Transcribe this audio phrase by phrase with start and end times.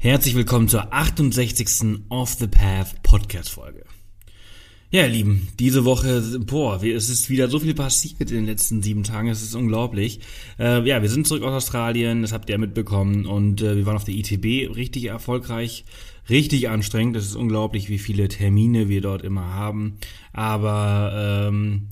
[0.00, 2.04] Herzlich willkommen zur 68.
[2.08, 3.84] Off the Path Podcast Folge.
[4.92, 8.80] Ja, ihr Lieben, diese Woche, boah, es ist wieder so viel passiert in den letzten
[8.80, 10.20] sieben Tagen, es ist unglaublich.
[10.56, 13.96] Äh, ja, wir sind zurück aus Australien, das habt ihr mitbekommen und äh, wir waren
[13.96, 15.84] auf der ITB richtig erfolgreich,
[16.30, 17.16] richtig anstrengend.
[17.16, 19.98] Das ist unglaublich, wie viele Termine wir dort immer haben.
[20.32, 21.88] Aber ähm,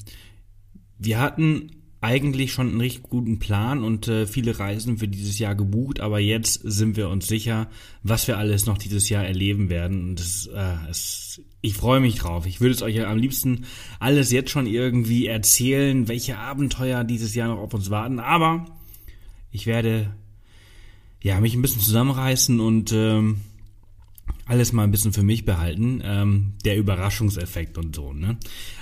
[0.96, 5.54] wir hatten eigentlich schon einen richtig guten Plan und äh, viele Reisen für dieses Jahr
[5.54, 7.68] gebucht, aber jetzt sind wir uns sicher,
[8.02, 10.10] was wir alles noch dieses Jahr erleben werden.
[10.10, 12.46] Und das, äh, es, ich freue mich drauf.
[12.46, 13.64] Ich würde es euch am liebsten
[13.98, 18.20] alles jetzt schon irgendwie erzählen, welche Abenteuer dieses Jahr noch auf uns warten.
[18.20, 18.66] Aber
[19.50, 20.14] ich werde
[21.22, 23.40] ja mich ein bisschen zusammenreißen und ähm,
[24.44, 26.02] alles mal ein bisschen für mich behalten.
[26.04, 28.12] Ähm, der Überraschungseffekt und so.
[28.12, 28.36] Ne?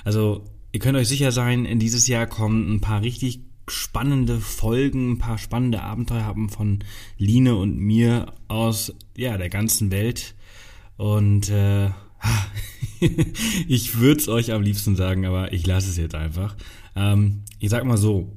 [0.04, 3.38] Also Ihr könnt euch sicher sein, in dieses Jahr kommen ein paar richtig
[3.68, 6.80] spannende Folgen, ein paar spannende Abenteuer haben von
[7.16, 10.34] Line und mir aus ja der ganzen Welt.
[10.96, 11.90] Und äh,
[13.68, 16.56] ich würde es euch am liebsten sagen, aber ich lasse es jetzt einfach.
[16.96, 18.32] Ähm, ich sag mal so,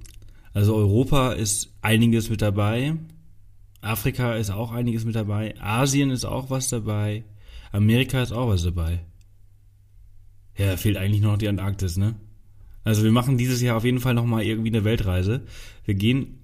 [0.54, 2.98] also Europa ist einiges mit dabei,
[3.82, 7.24] Afrika ist auch einiges mit dabei, Asien ist auch was dabei,
[7.72, 9.00] Amerika ist auch was dabei.
[10.56, 12.14] Ja, fehlt eigentlich noch die Antarktis, ne?
[12.88, 15.42] Also wir machen dieses Jahr auf jeden Fall nochmal irgendwie eine Weltreise.
[15.84, 16.38] Wir gehen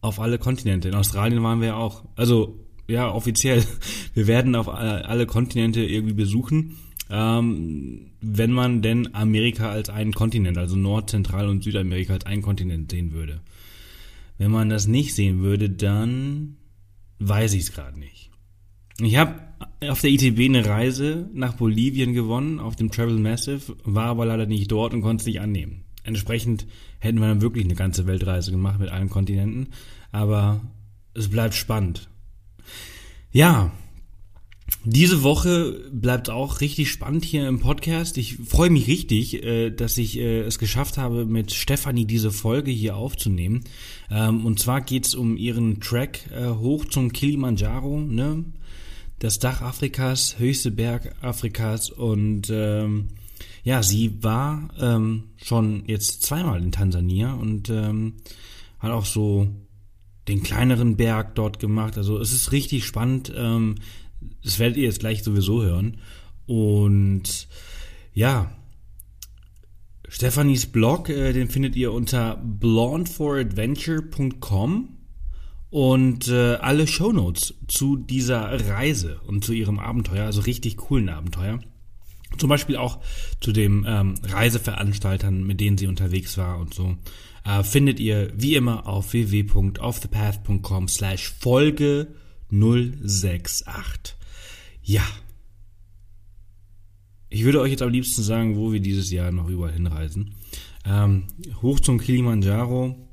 [0.00, 0.88] auf alle Kontinente.
[0.88, 2.06] In Australien waren wir ja auch.
[2.16, 3.62] Also ja, offiziell.
[4.14, 6.78] Wir werden auf alle Kontinente irgendwie besuchen.
[7.10, 12.40] Ähm, wenn man denn Amerika als einen Kontinent, also Nord-, Zentral- und Südamerika als einen
[12.40, 13.42] Kontinent sehen würde.
[14.38, 16.56] Wenn man das nicht sehen würde, dann
[17.18, 18.30] weiß ich es gerade nicht.
[19.00, 19.34] Ich habe
[19.86, 24.46] auf der ITB eine Reise nach Bolivien gewonnen, auf dem Travel Massive, war aber leider
[24.46, 25.84] nicht dort und konnte es nicht annehmen.
[26.02, 26.66] Entsprechend
[26.98, 29.68] hätten wir dann wirklich eine ganze Weltreise gemacht mit allen Kontinenten,
[30.10, 30.60] aber
[31.14, 32.08] es bleibt spannend.
[33.30, 33.72] Ja,
[34.84, 38.18] diese Woche bleibt auch richtig spannend hier im Podcast.
[38.18, 42.70] Ich freue mich richtig, äh, dass ich äh, es geschafft habe, mit Stefanie diese Folge
[42.70, 43.64] hier aufzunehmen.
[44.10, 48.00] Ähm, und zwar geht es um ihren Track äh, hoch zum Kilimanjaro.
[48.00, 48.44] Ne?
[49.18, 53.08] Das Dach Afrikas, höchste Berg Afrikas und ähm,
[53.64, 58.14] ja, sie war ähm, schon jetzt zweimal in Tansania und ähm,
[58.78, 59.48] hat auch so
[60.28, 61.98] den kleineren Berg dort gemacht.
[61.98, 63.32] Also es ist richtig spannend.
[63.34, 63.76] Ähm,
[64.42, 65.98] das werdet ihr jetzt gleich sowieso hören.
[66.46, 67.48] Und
[68.14, 68.52] ja,
[70.08, 74.97] Stephanies Blog, äh, den findet ihr unter blondeforadventure.com
[75.70, 81.60] und äh, alle Shownotes zu dieser Reise und zu ihrem Abenteuer, also richtig coolen Abenteuer.
[82.36, 83.00] Zum Beispiel auch
[83.40, 86.96] zu den ähm, Reiseveranstaltern, mit denen sie unterwegs war und so,
[87.44, 92.08] äh, findet ihr wie immer auf www.offthepath.com slash Folge
[92.50, 94.16] 068.
[94.82, 95.02] Ja.
[97.30, 100.34] Ich würde euch jetzt am liebsten sagen, wo wir dieses Jahr noch überall hinreisen.
[100.86, 101.24] Ähm,
[101.60, 103.07] hoch zum Kilimanjaro,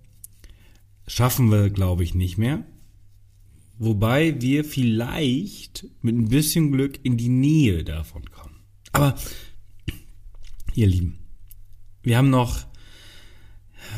[1.07, 2.66] schaffen wir, glaube ich, nicht mehr.
[3.77, 8.61] Wobei wir vielleicht mit ein bisschen Glück in die Nähe davon kommen.
[8.93, 9.15] Aber,
[10.73, 11.19] ihr Lieben,
[12.01, 12.65] wir haben noch,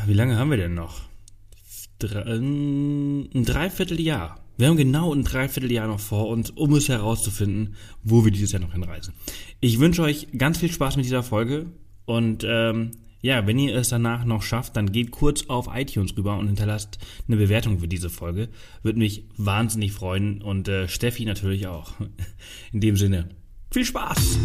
[0.06, 1.02] wie lange haben wir denn noch?
[2.02, 4.44] Ein Dreivierteljahr.
[4.56, 8.62] Wir haben genau ein Dreivierteljahr noch vor uns, um es herauszufinden, wo wir dieses Jahr
[8.62, 9.14] noch hinreisen.
[9.60, 11.66] Ich wünsche euch ganz viel Spaß mit dieser Folge
[12.06, 16.38] und ähm, ja, wenn ihr es danach noch schafft, dann geht kurz auf iTunes rüber
[16.38, 18.48] und hinterlasst eine Bewertung für diese Folge.
[18.82, 21.92] Würde mich wahnsinnig freuen und äh, Steffi natürlich auch.
[22.72, 23.28] In dem Sinne,
[23.70, 24.38] viel Spaß!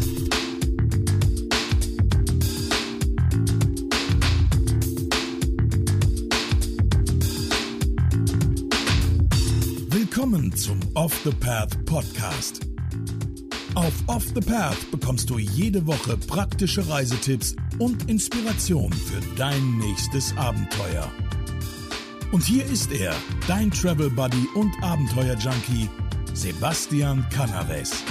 [9.90, 12.73] Willkommen zum Off the Path Podcast.
[13.76, 20.36] Auf Off the Path bekommst du jede Woche praktische Reisetipps und Inspiration für dein nächstes
[20.38, 21.12] Abenteuer.
[22.32, 23.16] Und hier ist er,
[23.48, 25.90] dein Travel Buddy und Abenteuer Junkie,
[26.36, 28.04] Sebastian Canaves.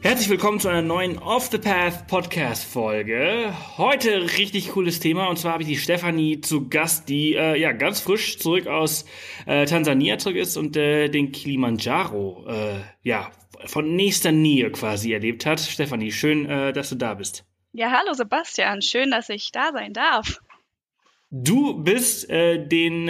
[0.00, 3.52] Herzlich willkommen zu einer neuen Off the Path Podcast Folge.
[3.76, 7.72] Heute richtig cooles Thema und zwar habe ich die Stefanie zu Gast, die äh, ja
[7.72, 9.04] ganz frisch zurück aus
[9.46, 13.32] äh, Tansania zurück ist und äh, den Kilimanjaro äh, ja
[13.66, 15.58] von nächster Nähe quasi erlebt hat.
[15.58, 17.44] Stefanie, schön, äh, dass du da bist.
[17.72, 20.40] Ja, hallo Sebastian, schön, dass ich da sein darf.
[21.30, 23.06] Du bist äh, den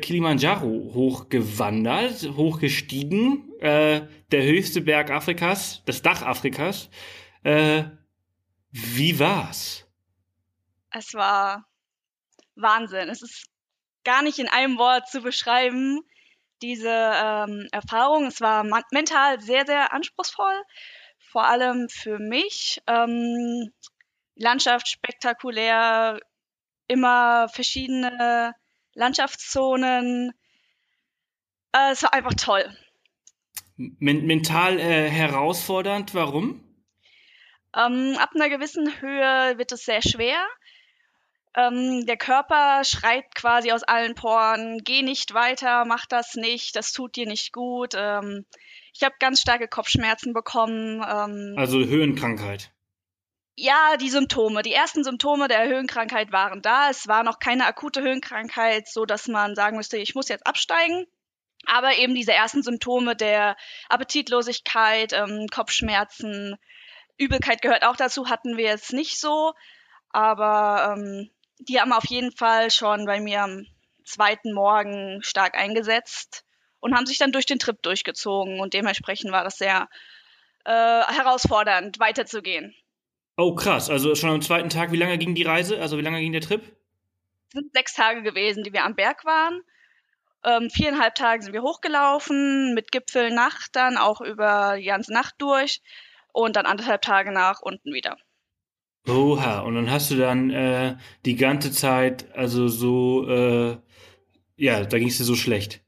[0.00, 6.88] Kilimanjaro hochgewandert, hochgestiegen, äh, der höchste Berg Afrikas, das Dach Afrikas.
[7.44, 7.84] Äh,
[8.70, 9.86] wie war's?
[10.90, 11.66] Es war
[12.54, 13.08] Wahnsinn.
[13.08, 13.46] Es ist
[14.04, 16.00] gar nicht in einem Wort zu beschreiben.
[16.62, 18.26] diese ähm, Erfahrung.
[18.26, 20.62] Es war mental sehr, sehr anspruchsvoll,
[21.18, 22.80] vor allem für mich.
[22.86, 23.72] Ähm,
[24.36, 26.20] Landschaft spektakulär,
[26.86, 28.54] immer verschiedene
[28.94, 30.32] Landschaftszonen.
[31.72, 32.76] Äh, es war einfach toll.
[33.98, 36.60] Men mental äh, herausfordernd, warum?
[37.74, 40.38] Ähm, ab einer gewissen Höhe wird es sehr schwer.
[41.54, 46.92] Ähm, der Körper schreit quasi aus allen Poren, geh nicht weiter, mach das nicht, das
[46.92, 47.94] tut dir nicht gut.
[47.96, 48.46] Ähm,
[48.94, 51.02] ich habe ganz starke Kopfschmerzen bekommen.
[51.06, 52.70] Ähm, also Höhenkrankheit.
[53.54, 54.62] Ja, die Symptome.
[54.62, 56.88] Die ersten Symptome der Höhenkrankheit waren da.
[56.88, 61.06] Es war noch keine akute Höhenkrankheit, so dass man sagen müsste, ich muss jetzt absteigen.
[61.66, 63.56] Aber eben diese ersten Symptome der
[63.88, 66.56] Appetitlosigkeit, ähm, Kopfschmerzen,
[67.18, 69.52] Übelkeit gehört auch dazu, hatten wir jetzt nicht so.
[70.10, 73.66] Aber ähm, die haben auf jeden Fall schon bei mir am
[74.04, 76.44] zweiten Morgen stark eingesetzt
[76.80, 78.60] und haben sich dann durch den Trip durchgezogen.
[78.60, 79.88] Und dementsprechend war das sehr
[80.64, 82.74] äh, herausfordernd, weiterzugehen.
[83.36, 83.88] Oh, krass.
[83.88, 85.80] Also schon am zweiten Tag, wie lange ging die Reise?
[85.80, 86.62] Also wie lange ging der Trip?
[87.48, 89.62] Es sind sechs Tage gewesen, die wir am Berg waren.
[90.44, 95.80] Ähm, viereinhalb Tage sind wir hochgelaufen, mit Gipfelnacht dann auch über die ganze Nacht durch
[96.32, 98.16] und dann anderthalb Tage nach unten wieder.
[99.08, 103.78] Oha, und dann hast du dann äh, die ganze Zeit, also so, äh,
[104.56, 105.80] ja, da ging es dir so schlecht.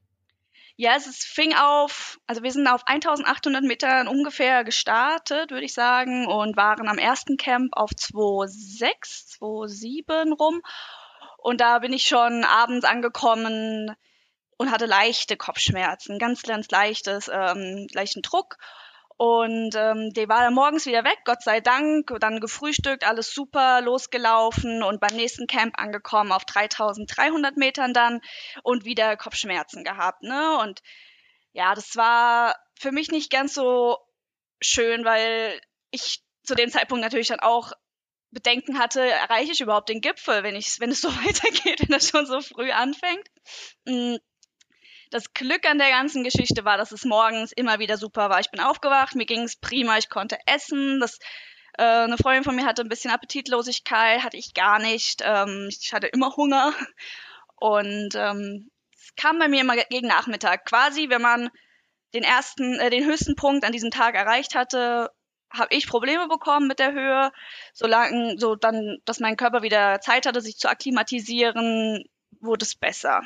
[0.77, 5.73] Ja, es ist, fing auf, also wir sind auf 1800 Metern ungefähr gestartet, würde ich
[5.73, 10.61] sagen, und waren am ersten Camp auf 2,6, 2,7 rum.
[11.37, 13.95] Und da bin ich schon abends angekommen
[14.57, 18.57] und hatte leichte Kopfschmerzen, ganz, ganz leichtes, ähm, leichten Druck.
[19.17, 23.79] Und ähm, der war dann morgens wieder weg, Gott sei Dank, dann gefrühstückt, alles super,
[23.81, 28.19] losgelaufen und beim nächsten Camp angekommen auf 3300 Metern dann
[28.63, 30.21] und wieder Kopfschmerzen gehabt.
[30.21, 30.57] Ne?
[30.59, 30.81] Und
[31.53, 33.97] ja, das war für mich nicht ganz so
[34.59, 35.61] schön, weil
[35.91, 37.71] ich zu dem Zeitpunkt natürlich dann auch
[38.31, 42.09] Bedenken hatte, erreiche ich überhaupt den Gipfel, wenn ich, wenn es so weitergeht, wenn das
[42.09, 43.27] schon so früh anfängt.
[43.85, 44.17] Mm,
[45.11, 48.39] das Glück an der ganzen Geschichte war, dass es morgens immer wieder super war.
[48.39, 50.99] Ich bin aufgewacht, mir ging es prima, ich konnte essen.
[50.99, 51.19] Das,
[51.77, 55.21] äh, eine Freundin von mir hatte ein bisschen Appetitlosigkeit, hatte ich gar nicht.
[55.23, 56.73] Ähm, ich hatte immer Hunger.
[57.55, 60.65] Und ähm, es kam bei mir immer gegen Nachmittag.
[60.65, 61.49] Quasi, wenn man
[62.13, 65.09] den ersten, äh, den höchsten Punkt an diesem Tag erreicht hatte,
[65.49, 67.31] habe ich Probleme bekommen mit der Höhe,
[67.73, 72.03] solange so dann, dass mein Körper wieder Zeit hatte, sich zu akklimatisieren,
[72.39, 73.21] wurde es besser.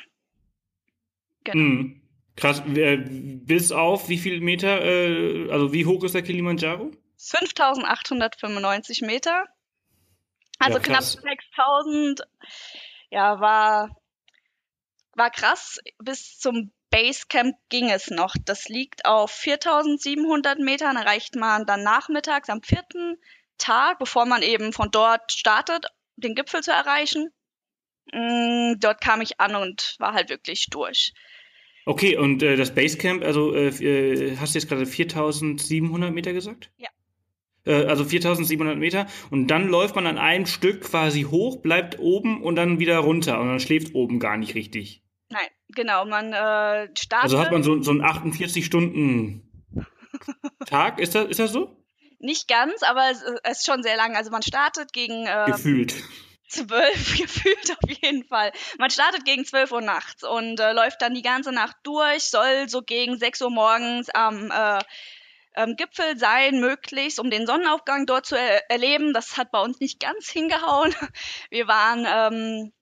[1.43, 1.57] Genau.
[1.57, 2.01] Mhm.
[2.35, 2.63] Krass.
[2.65, 6.91] Bis auf wie viel Meter, äh, also wie hoch ist der Kilimanjaro?
[7.17, 9.45] 5895 Meter.
[10.57, 12.21] Also ja, knapp 6000.
[13.09, 13.89] Ja, war,
[15.15, 15.79] war krass.
[16.01, 18.35] Bis zum Basecamp ging es noch.
[18.45, 23.17] Das liegt auf 4700 Metern, erreicht man dann nachmittags am vierten
[23.57, 27.31] Tag, bevor man eben von dort startet, den Gipfel zu erreichen.
[28.13, 31.13] Mm, dort kam ich an und war halt wirklich durch.
[31.85, 36.71] Okay, und äh, das Basecamp, also äh, äh hast du jetzt gerade 4700 Meter gesagt?
[36.77, 36.89] Ja.
[37.65, 42.43] Äh, also 4700 Meter und dann läuft man an einem Stück quasi hoch, bleibt oben
[42.43, 45.01] und dann wieder runter und dann schläft oben gar nicht richtig.
[45.29, 47.23] Nein, genau, man äh, startet.
[47.23, 49.43] Also hat man so, so einen 48 Stunden
[50.65, 51.75] Tag, ist das, ist das so?
[52.19, 54.15] Nicht ganz, aber es, ist schon sehr lang.
[54.15, 55.25] Also man startet gegen.
[55.25, 55.95] Äh, Gefühlt
[56.49, 58.51] zwölf gefühlt auf jeden Fall.
[58.77, 62.67] Man startet gegen zwölf Uhr nachts und äh, läuft dann die ganze Nacht durch, soll
[62.67, 64.79] so gegen sechs Uhr morgens am äh,
[65.55, 69.13] ähm, Gipfel sein, möglichst, um den Sonnenaufgang dort zu er erleben.
[69.13, 70.93] Das hat bei uns nicht ganz hingehauen.
[71.49, 72.73] Wir waren ähm,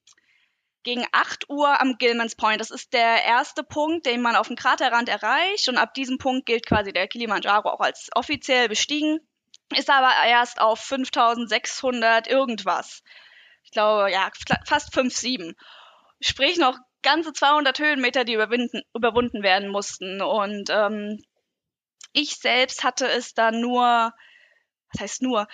[0.84, 2.60] gegen 8 Uhr am Gilman's Point.
[2.60, 5.68] Das ist der erste Punkt, den man auf dem Kraterrand erreicht.
[5.68, 9.20] Und ab diesem Punkt gilt quasi der Kilimanjaro auch als offiziell bestiegen.
[9.76, 13.02] Ist aber erst auf 5600 irgendwas
[13.68, 14.30] ich glaube, ja,
[14.64, 15.54] fast 5, 7.
[16.22, 20.22] Sprich noch ganze 200 Höhenmeter, die überwunden werden mussten.
[20.22, 21.22] Und ähm,
[22.14, 23.82] ich selbst hatte es dann nur,
[24.92, 25.46] was heißt nur?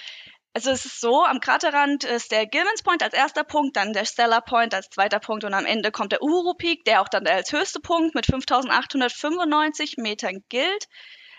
[0.52, 4.04] Also es ist so, am Kraterrand ist der Gilman's Point als erster Punkt, dann der
[4.04, 7.26] Stellar Point als zweiter Punkt und am Ende kommt der Uhuru Peak, der auch dann
[7.26, 10.87] als höchste Punkt mit 5895 Metern gilt.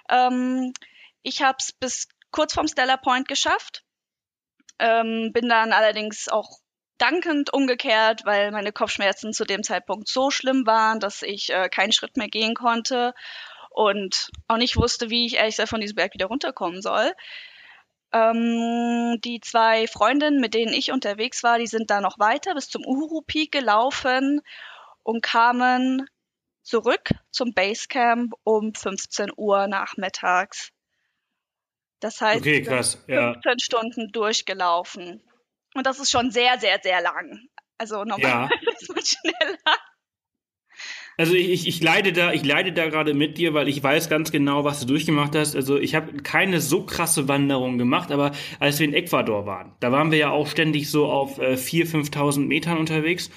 [0.10, 0.74] Ähm,
[1.22, 3.86] ich habe es bis kurz vorm Stellar Point geschafft,
[4.80, 6.60] ähm, bin dann allerdings auch
[6.98, 11.92] dankend umgekehrt, weil meine Kopfschmerzen zu dem Zeitpunkt so schlimm waren, dass ich äh, keinen
[11.92, 13.14] Schritt mehr gehen konnte
[13.70, 17.12] und auch nicht wusste, wie ich ehrlich gesagt von diesem Berg wieder runterkommen soll.
[18.14, 22.70] Ähm, die zwei Freundinnen, mit denen ich unterwegs war, die sind da noch weiter bis
[22.70, 24.42] zum Uhuru Peak gelaufen
[25.04, 26.08] und kamen
[26.64, 30.72] zurück zum Basecamp um 15 Uhr nachmittags.
[32.00, 33.04] Das heißt, okay, krass.
[33.08, 33.34] Ja.
[33.34, 35.22] 15 Stunden durchgelaufen.
[35.76, 37.48] Und das ist schon sehr, sehr, sehr lang.
[37.78, 38.72] Also normalerweise ja.
[38.80, 39.78] ist man schneller.
[41.18, 44.32] Also ich, ich leide da, ich leide da gerade mit dir, weil ich weiß ganz
[44.32, 45.56] genau, was du durchgemacht hast.
[45.56, 49.92] Also ich habe keine so krasse Wanderung gemacht, aber als wir in Ecuador waren, da
[49.92, 53.30] waren wir ja auch ständig so auf äh, 4.000, 5.000 Metern unterwegs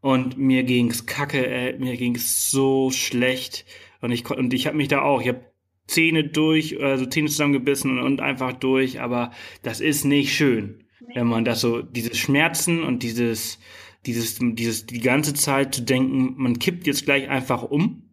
[0.00, 3.66] und mir ging's kacke, äh, mir ging's so schlecht
[4.00, 5.44] und ich und ich habe mich da auch, ich habe
[5.86, 11.26] Zähne durch, also Zähne zusammengebissen und, und einfach durch, aber das ist nicht schön, wenn
[11.26, 13.58] man das so, diese Schmerzen und dieses
[14.06, 18.10] dieses, dieses, die ganze Zeit zu denken, man kippt jetzt gleich einfach um.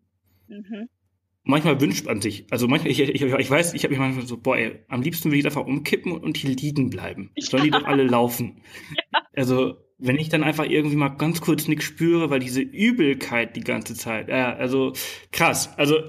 [0.47, 0.89] Mhm.
[1.43, 4.35] Manchmal wünscht man sich, also manchmal, ich, ich, ich weiß, ich habe mich manchmal so,
[4.37, 7.29] boah, ey, am liebsten will ich einfach umkippen und hier liegen bleiben.
[7.39, 8.61] Sollen die doch alle laufen.
[9.13, 9.21] Ja.
[9.33, 13.61] Also, wenn ich dann einfach irgendwie mal ganz kurz nichts spüre, weil diese Übelkeit die
[13.61, 14.93] ganze Zeit, ja, also
[15.31, 15.77] krass.
[15.77, 15.99] Also,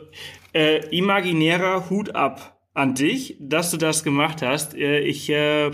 [0.52, 4.74] äh, imaginärer Hut ab an dich, dass du das gemacht hast.
[4.74, 5.70] Äh, ich äh,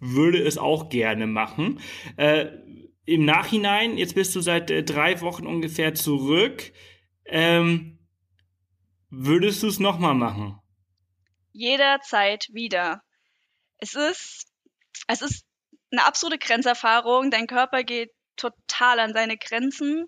[0.00, 1.80] würde es auch gerne machen.
[2.16, 2.46] Äh,
[3.04, 6.72] im Nachhinein, jetzt bist du seit äh, drei Wochen ungefähr zurück,
[7.24, 7.98] ähm,
[9.10, 10.58] würdest du es nochmal machen?
[11.52, 13.02] Jederzeit wieder.
[13.78, 14.46] Es ist,
[15.08, 15.44] es ist
[15.90, 17.30] eine absolute Grenzerfahrung.
[17.30, 20.06] Dein Körper geht total an seine Grenzen.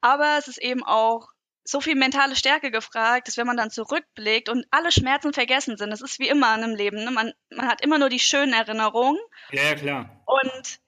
[0.00, 1.28] Aber es ist eben auch
[1.64, 5.90] so viel mentale Stärke gefragt, dass wenn man dann zurückblickt und alle Schmerzen vergessen sind,
[5.90, 7.10] das ist wie immer in einem Leben, ne?
[7.10, 9.18] man, man hat immer nur die schönen Erinnerungen.
[9.50, 10.22] Ja, ja, klar.
[10.26, 10.78] Und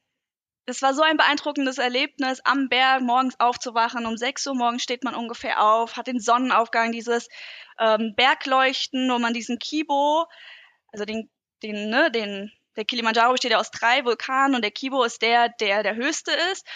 [0.67, 4.05] es war so ein beeindruckendes Erlebnis, am Berg morgens aufzuwachen.
[4.05, 7.29] Um 6 Uhr morgens steht man ungefähr auf, hat den Sonnenaufgang, dieses
[7.79, 10.27] ähm, Bergleuchten, wo man diesen Kibo,
[10.93, 11.31] also den,
[11.63, 15.49] den, ne, den, der Kilimanjaro besteht ja aus drei Vulkanen und der Kibo ist der,
[15.49, 16.67] der der höchste ist.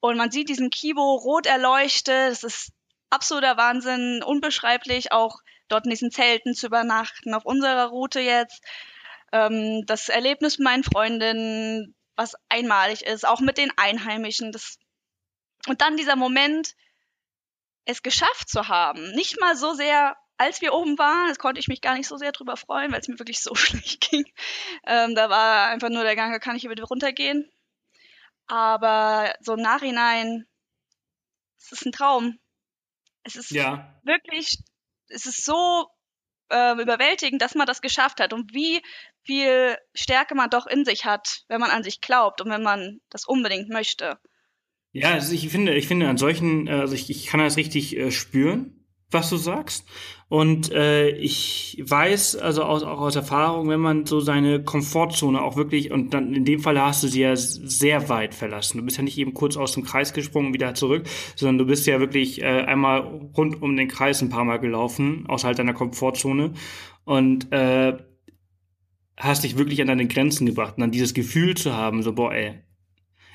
[0.00, 2.32] Und man sieht diesen Kibo rot erleuchtet.
[2.32, 2.72] Das ist
[3.10, 8.62] absoluter Wahnsinn, unbeschreiblich, auch dort in diesen Zelten zu übernachten, auf unserer Route jetzt.
[9.32, 14.52] Ähm, das Erlebnis mit meinen Freundinnen, was einmalig ist, auch mit den Einheimischen.
[14.52, 14.78] Das
[15.66, 16.74] und dann dieser Moment,
[17.84, 19.10] es geschafft zu haben.
[19.12, 22.16] Nicht mal so sehr, als wir oben waren, das konnte ich mich gar nicht so
[22.16, 24.24] sehr drüber freuen, weil es mir wirklich so schlecht ging.
[24.86, 27.50] Ähm, da war einfach nur der Gang, kann ich hier bitte runtergehen.
[28.46, 30.46] Aber so im Nachhinein,
[31.58, 32.38] es ist ein Traum.
[33.22, 34.00] Es ist ja.
[34.04, 34.58] wirklich,
[35.08, 35.88] es ist so
[36.50, 38.80] äh, überwältigend, dass man das geschafft hat und wie
[39.22, 43.00] viel Stärke man doch in sich hat, wenn man an sich glaubt und wenn man
[43.10, 44.18] das unbedingt möchte.
[44.92, 47.96] Ja, also ich finde, ich finde an solchen, äh, also ich, ich kann das richtig
[47.96, 48.77] äh, spüren,
[49.10, 49.86] was du sagst.
[50.28, 55.56] Und äh, ich weiß, also aus, auch aus Erfahrung, wenn man so seine Komfortzone auch
[55.56, 58.78] wirklich, und dann in dem Fall hast du sie ja sehr weit verlassen.
[58.78, 61.86] Du bist ja nicht eben kurz aus dem Kreis gesprungen, wieder zurück, sondern du bist
[61.86, 63.00] ja wirklich äh, einmal
[63.36, 66.52] rund um den Kreis ein paar Mal gelaufen, außerhalb deiner Komfortzone.
[67.04, 67.96] Und äh,
[69.16, 72.34] hast dich wirklich an deine Grenzen gebracht und dann dieses Gefühl zu haben, so, boah,
[72.34, 72.62] ey,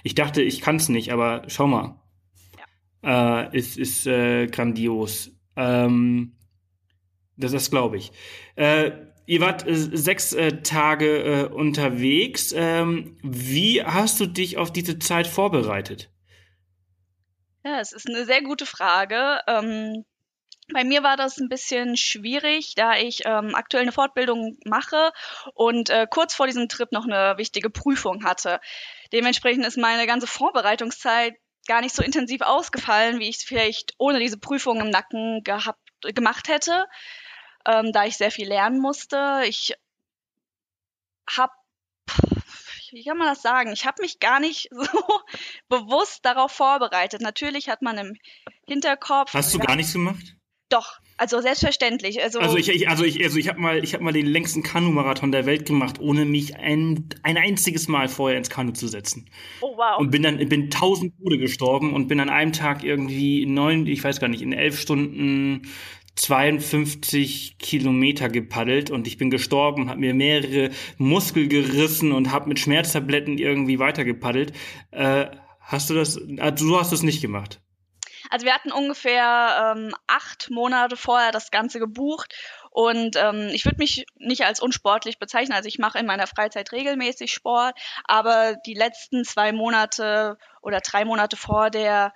[0.04, 2.00] ich dachte, ich kann's nicht, aber schau mal.
[3.04, 3.42] Ja.
[3.44, 5.32] Äh, ist ist äh, grandios.
[5.56, 6.36] Ähm,
[7.38, 8.12] das das glaube ich.
[8.56, 8.92] Äh,
[9.26, 12.54] ihr wart äh, sechs äh, Tage äh, unterwegs.
[12.56, 16.10] Ähm, wie hast du dich auf diese Zeit vorbereitet?
[17.66, 19.40] Ja, es ist eine sehr gute Frage.
[19.48, 20.04] Ähm,
[20.72, 25.12] bei mir war das ein bisschen schwierig, da ich ähm, aktuell eine Fortbildung mache
[25.54, 28.60] und äh, kurz vor diesem Trip noch eine wichtige Prüfung hatte.
[29.12, 31.36] Dementsprechend ist meine ganze Vorbereitungszeit
[31.68, 35.80] gar nicht so intensiv ausgefallen, wie ich es vielleicht ohne diese Prüfung im Nacken gehabt,
[36.02, 36.86] gemacht hätte,
[37.66, 39.44] ähm, da ich sehr viel lernen musste.
[39.46, 39.74] Ich
[41.30, 41.54] habe
[42.94, 43.72] wie kann man das sagen?
[43.72, 45.22] Ich habe mich gar nicht so
[45.68, 47.22] bewusst darauf vorbereitet.
[47.22, 48.18] Natürlich hat man im
[48.68, 49.34] Hinterkopf.
[49.34, 50.36] Hast du gar nichts gemacht?
[50.70, 52.22] Doch, also selbstverständlich.
[52.22, 54.64] Also, also ich, ich also ich, also ich habe mal, ich habe mal den längsten
[54.64, 59.30] Kanu-Marathon der Welt gemacht, ohne mich ein, ein einziges Mal vorher ins Kanu zu setzen.
[59.62, 60.00] Oh wow.
[60.00, 63.88] Und bin dann bin tausend Bude gestorben und bin an einem Tag irgendwie in neun,
[63.88, 65.64] ich weiß gar nicht, in elf Stunden
[66.16, 72.60] 52 Kilometer gepaddelt und ich bin gestorben, habe mir mehrere Muskel gerissen und habe mit
[72.60, 74.54] Schmerztabletten irgendwie weitergepaddelt.
[74.92, 75.28] Äh,
[75.60, 76.20] hast du das?
[76.38, 77.62] Also du hast das nicht gemacht?
[78.34, 82.34] Also wir hatten ungefähr ähm, acht Monate vorher das Ganze gebucht
[82.72, 85.56] und ähm, ich würde mich nicht als unsportlich bezeichnen.
[85.56, 91.06] Also ich mache in meiner Freizeit regelmäßig Sport, aber die letzten zwei Monate oder drei
[91.06, 92.12] Monate vor der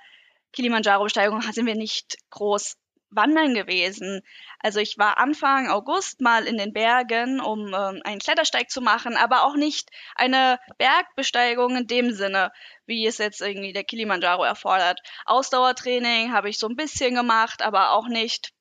[0.53, 2.77] Kilimanjaro-Besteigung sind wir nicht groß
[3.09, 4.21] wandern gewesen.
[4.59, 9.15] Also ich war Anfang August mal in den Bergen, um ähm, einen Klettersteig zu machen,
[9.15, 12.51] aber auch nicht eine Bergbesteigung in dem Sinne,
[12.85, 14.99] wie es jetzt irgendwie der Kilimanjaro erfordert.
[15.25, 18.51] Ausdauertraining habe ich so ein bisschen gemacht, aber auch nicht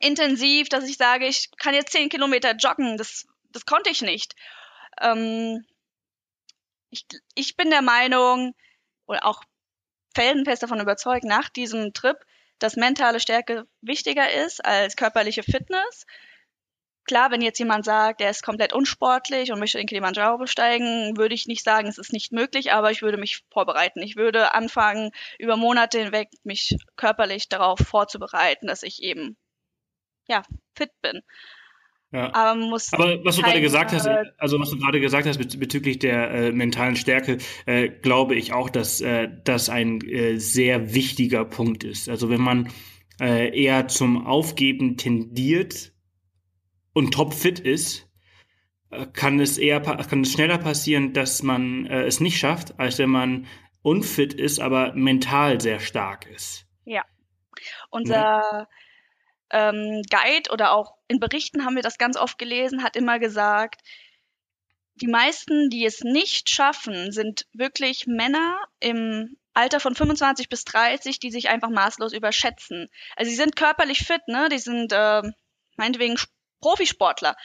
[0.00, 2.96] intensiv, dass ich sage, ich kann jetzt zehn Kilometer joggen.
[2.96, 4.34] Das, das konnte ich nicht.
[5.00, 5.64] Ähm,
[6.90, 8.54] ich, ich bin der Meinung,
[9.06, 9.42] oder auch
[10.14, 12.16] felsenfest davon überzeugt, nach diesem Trip,
[12.60, 16.06] dass mentale Stärke wichtiger ist als körperliche Fitness.
[17.04, 21.34] Klar, wenn jetzt jemand sagt, der ist komplett unsportlich und möchte den Kilimanjaro besteigen, würde
[21.34, 24.00] ich nicht sagen, es ist nicht möglich, aber ich würde mich vorbereiten.
[24.00, 29.36] Ich würde anfangen, über Monate hinweg mich körperlich darauf vorzubereiten, dass ich eben
[30.28, 30.44] ja,
[30.76, 31.22] fit bin.
[32.12, 32.34] Ja.
[32.34, 36.00] Aber, muss Aber was du gerade gesagt hast, also was du gerade gesagt hast bezüglich
[36.00, 41.44] der äh, mentalen Stärke, äh, glaube ich auch, dass äh, das ein äh, sehr wichtiger
[41.44, 42.08] Punkt ist.
[42.08, 42.68] Also wenn man
[43.20, 45.92] äh, eher zum Aufgeben tendiert
[46.94, 48.08] und topfit ist,
[48.90, 52.98] äh, kann es eher kann es schneller passieren, dass man äh, es nicht schafft, als
[52.98, 53.46] wenn man
[53.82, 56.66] unfit ist, aber mental sehr stark ist.
[56.84, 57.04] Ja.
[57.88, 58.66] Unser ja
[59.50, 63.82] ähm, Guide oder auch in Berichten haben wir das ganz oft gelesen, hat immer gesagt,
[64.94, 71.18] die meisten, die es nicht schaffen, sind wirklich Männer im Alter von 25 bis 30,
[71.18, 72.88] die sich einfach maßlos überschätzen.
[73.16, 74.48] Also sie sind körperlich fit, ne?
[74.50, 75.22] Die sind äh,
[75.76, 76.16] meinetwegen
[76.60, 77.36] Profisportler.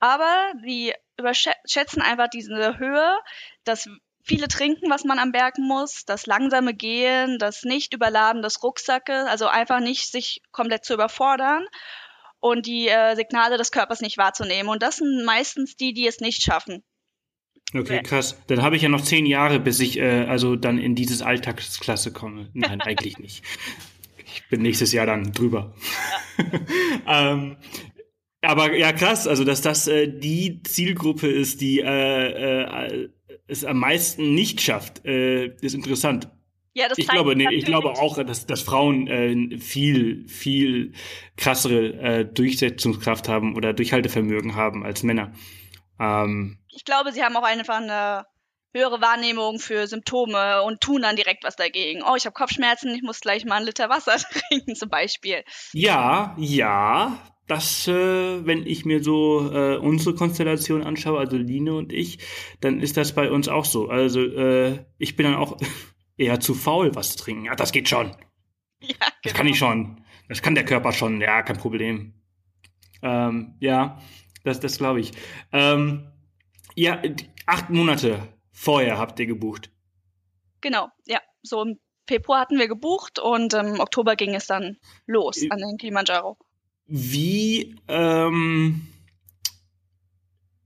[0.00, 3.18] Aber die überschätzen einfach diese Höhe,
[3.64, 3.88] das
[4.26, 9.46] viele trinken, was man am Berg muss, das langsame Gehen, das Nicht-Überladen des Rucksackes, also
[9.46, 11.64] einfach nicht sich komplett zu überfordern
[12.40, 14.68] und die äh, Signale des Körpers nicht wahrzunehmen.
[14.68, 16.82] Und das sind meistens die, die es nicht schaffen.
[17.74, 18.40] Okay, krass.
[18.48, 22.12] Dann habe ich ja noch zehn Jahre, bis ich äh, also dann in dieses Alltagsklasse
[22.12, 22.50] komme.
[22.52, 23.44] Nein, eigentlich nicht.
[24.24, 25.74] Ich bin nächstes Jahr dann drüber.
[27.06, 27.32] Ja.
[27.32, 27.56] ähm,
[28.42, 33.08] aber ja, krass, also dass das äh, die Zielgruppe ist, die äh, äh,
[33.48, 36.28] es am meisten nicht schafft, äh, ist interessant.
[36.74, 40.92] Ja, das ich glaube, nee, ich glaube auch, dass, dass Frauen äh, viel, viel
[41.38, 45.32] krassere äh, Durchsetzungskraft haben oder Durchhaltevermögen haben als Männer.
[45.98, 48.26] Ähm, ich glaube, sie haben auch einfach eine
[48.74, 52.02] höhere Wahrnehmung für Symptome und tun dann direkt was dagegen.
[52.02, 54.16] Oh, ich habe Kopfschmerzen, ich muss gleich mal einen Liter Wasser
[54.48, 55.44] trinken zum Beispiel.
[55.72, 61.92] Ja, ja, das, äh, wenn ich mir so äh, unsere Konstellation anschaue, also Line und
[61.92, 62.18] ich,
[62.60, 63.88] dann ist das bei uns auch so.
[63.88, 65.56] Also äh, ich bin dann auch
[66.16, 67.44] eher zu faul, was zu trinken.
[67.44, 68.08] Ja, das geht schon.
[68.80, 69.10] Ja, genau.
[69.22, 70.04] Das kann ich schon.
[70.28, 71.20] Das kann der Körper schon.
[71.20, 72.14] Ja, kein Problem.
[73.02, 74.00] Ähm, ja,
[74.42, 75.12] das, das glaube ich.
[75.52, 76.10] Ähm,
[76.74, 77.00] ja,
[77.46, 79.70] acht Monate vorher habt ihr gebucht.
[80.60, 81.20] Genau, ja.
[81.42, 81.78] So im
[82.08, 86.36] Februar hatten wir gebucht und im Oktober ging es dann los an den Kilimanjaro.
[86.86, 88.86] Wie, ähm,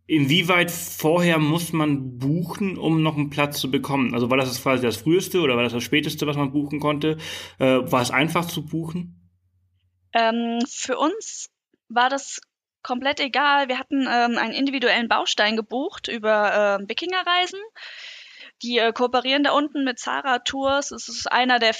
[0.06, 4.12] inwieweit vorher muss man buchen, um noch einen Platz zu bekommen?
[4.12, 7.16] Also war das quasi das früheste oder war das das späteste, was man buchen konnte?
[7.58, 9.30] Äh, war es einfach zu buchen?
[10.12, 11.48] Ähm, für uns
[11.88, 12.40] war das
[12.82, 13.68] komplett egal.
[13.68, 17.60] Wir hatten ähm, einen individuellen Baustein gebucht über äh, Wikingerreisen.
[18.62, 20.90] Die äh, kooperieren da unten mit Zara Tours.
[20.90, 21.74] Es ist einer der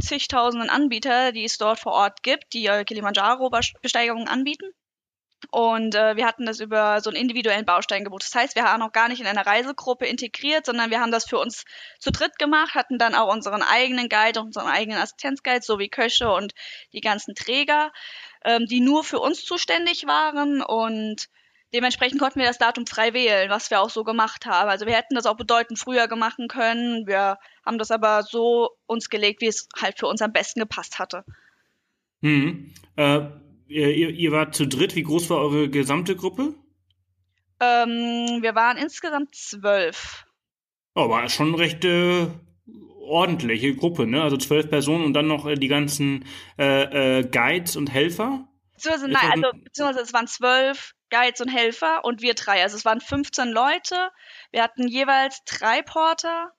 [0.00, 4.72] zigtausenden Anbieter, die es dort vor Ort gibt, die äh, Kilimanjaro-Besteigungen anbieten.
[5.50, 8.22] Und äh, wir hatten das über so einen individuellen Baustein gebucht.
[8.22, 11.26] Das heißt, wir haben noch gar nicht in einer Reisegruppe integriert, sondern wir haben das
[11.26, 11.64] für uns
[11.98, 16.54] zu dritt gemacht, hatten dann auch unseren eigenen Guide, unseren eigenen Assistenzguide sowie Köche und
[16.92, 17.92] die ganzen Träger,
[18.44, 21.28] ähm, die nur für uns zuständig waren und
[21.74, 24.68] Dementsprechend konnten wir das Datum frei wählen, was wir auch so gemacht haben.
[24.68, 27.06] Also wir hätten das auch bedeutend früher machen können.
[27.06, 30.98] Wir haben das aber so uns gelegt, wie es halt für uns am besten gepasst
[30.98, 31.24] hatte.
[32.20, 32.74] Hm.
[32.96, 33.20] Äh,
[33.68, 34.94] ihr, ihr wart zu dritt.
[34.94, 36.54] Wie groß war eure gesamte Gruppe?
[37.60, 40.26] Ähm, wir waren insgesamt zwölf.
[40.94, 42.26] Oh, war schon eine recht äh,
[43.00, 44.22] ordentliche Gruppe, ne?
[44.22, 46.24] Also zwölf Personen und dann noch äh, die ganzen
[46.58, 48.46] äh, äh, Guides und Helfer.
[48.74, 52.62] Beziehungsweise, nein, also beziehungsweise es waren zwölf Guides und Helfer und wir drei.
[52.62, 54.10] Also es waren 15 Leute.
[54.50, 56.52] Wir hatten jeweils drei Porter.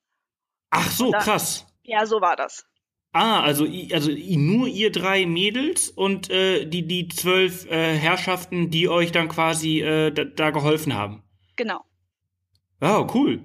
[0.70, 1.66] Ach so, dann, krass.
[1.84, 2.66] Ja, so war das.
[3.12, 8.90] Ah, also, also nur ihr drei Mädels und äh, die, die zwölf äh, Herrschaften, die
[8.90, 11.24] euch dann quasi äh, da, da geholfen haben.
[11.56, 11.84] Genau.
[12.82, 13.44] Oh, cool.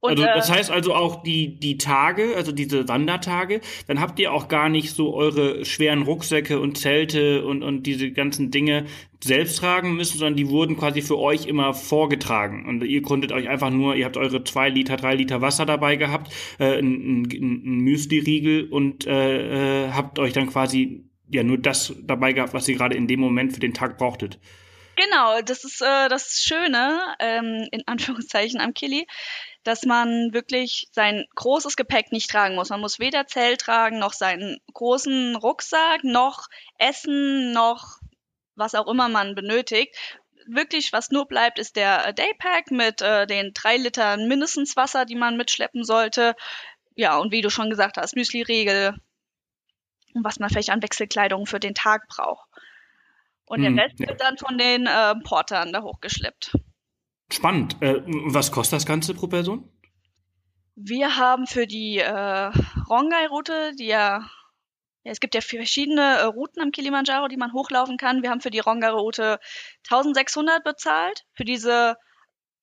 [0.00, 4.18] Und, also das äh, heißt also auch die, die Tage, also diese Wandertage, dann habt
[4.18, 8.86] ihr auch gar nicht so eure schweren Rucksäcke und Zelte und, und diese ganzen Dinge
[9.24, 12.66] selbst tragen müssen, sondern die wurden quasi für euch immer vorgetragen.
[12.66, 15.96] Und ihr konntet euch einfach nur, ihr habt eure zwei Liter, drei Liter Wasser dabei
[15.96, 21.58] gehabt, äh, ein, ein, ein Müsli-Riegel und äh, äh, habt euch dann quasi ja nur
[21.58, 24.38] das dabei gehabt, was ihr gerade in dem Moment für den Tag brauchtet.
[24.96, 29.06] Genau, das ist äh, das Schöne, ähm, in Anführungszeichen am Kili,
[29.66, 32.70] dass man wirklich sein großes Gepäck nicht tragen muss.
[32.70, 36.46] Man muss weder Zelt tragen, noch seinen großen Rucksack, noch
[36.78, 37.98] Essen, noch
[38.54, 39.96] was auch immer man benötigt.
[40.46, 45.04] Wirklich, was nur bleibt, ist der äh, Daypack mit äh, den drei Litern mindestens Wasser,
[45.04, 46.36] die man mitschleppen sollte.
[46.94, 48.94] Ja, und wie du schon gesagt hast, Müsli-Regel
[50.14, 52.48] und was man vielleicht an Wechselkleidung für den Tag braucht.
[53.46, 54.08] Und der hm, Rest ja.
[54.08, 56.52] wird dann von den äh, Portern da hochgeschleppt.
[57.30, 57.80] Spannend.
[57.82, 59.70] Äh, was kostet das Ganze pro Person?
[60.76, 62.50] Wir haben für die äh,
[62.90, 64.28] Rongai-Route, die ja,
[65.02, 68.22] ja, es gibt ja verschiedene äh, Routen am Kilimanjaro, die man hochlaufen kann.
[68.22, 69.38] Wir haben für die Rongai-Route
[69.88, 71.24] 1600 bezahlt.
[71.32, 71.96] Für diese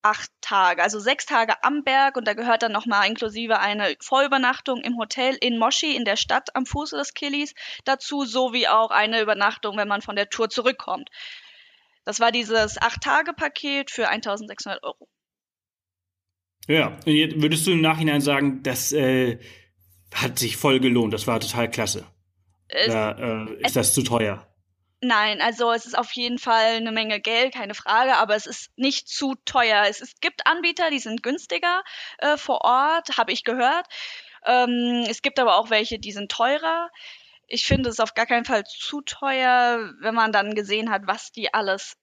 [0.03, 4.81] acht Tage, also sechs Tage am Berg und da gehört dann nochmal inklusive eine Vorübernachtung
[4.81, 7.53] im Hotel in Moshi in der Stadt am Fuße des Kilis
[7.85, 11.09] dazu, sowie auch eine Übernachtung, wenn man von der Tour zurückkommt.
[12.05, 15.07] Das war dieses acht Tage Paket für 1600 Euro.
[16.67, 19.39] Ja, würdest du im Nachhinein sagen, das äh,
[20.13, 22.05] hat sich voll gelohnt, das war total klasse.
[22.85, 24.47] Oder äh, ist das zu teuer?
[25.01, 28.71] Nein, also es ist auf jeden Fall eine Menge Geld, keine Frage, aber es ist
[28.77, 29.83] nicht zu teuer.
[29.89, 31.83] Es, es gibt Anbieter, die sind günstiger
[32.19, 33.85] äh, vor Ort, habe ich gehört.
[34.45, 36.89] Ähm, es gibt aber auch welche, die sind teurer.
[37.53, 41.31] Ich finde es auf gar keinen Fall zu teuer, wenn man dann gesehen hat, was
[41.31, 41.97] die alles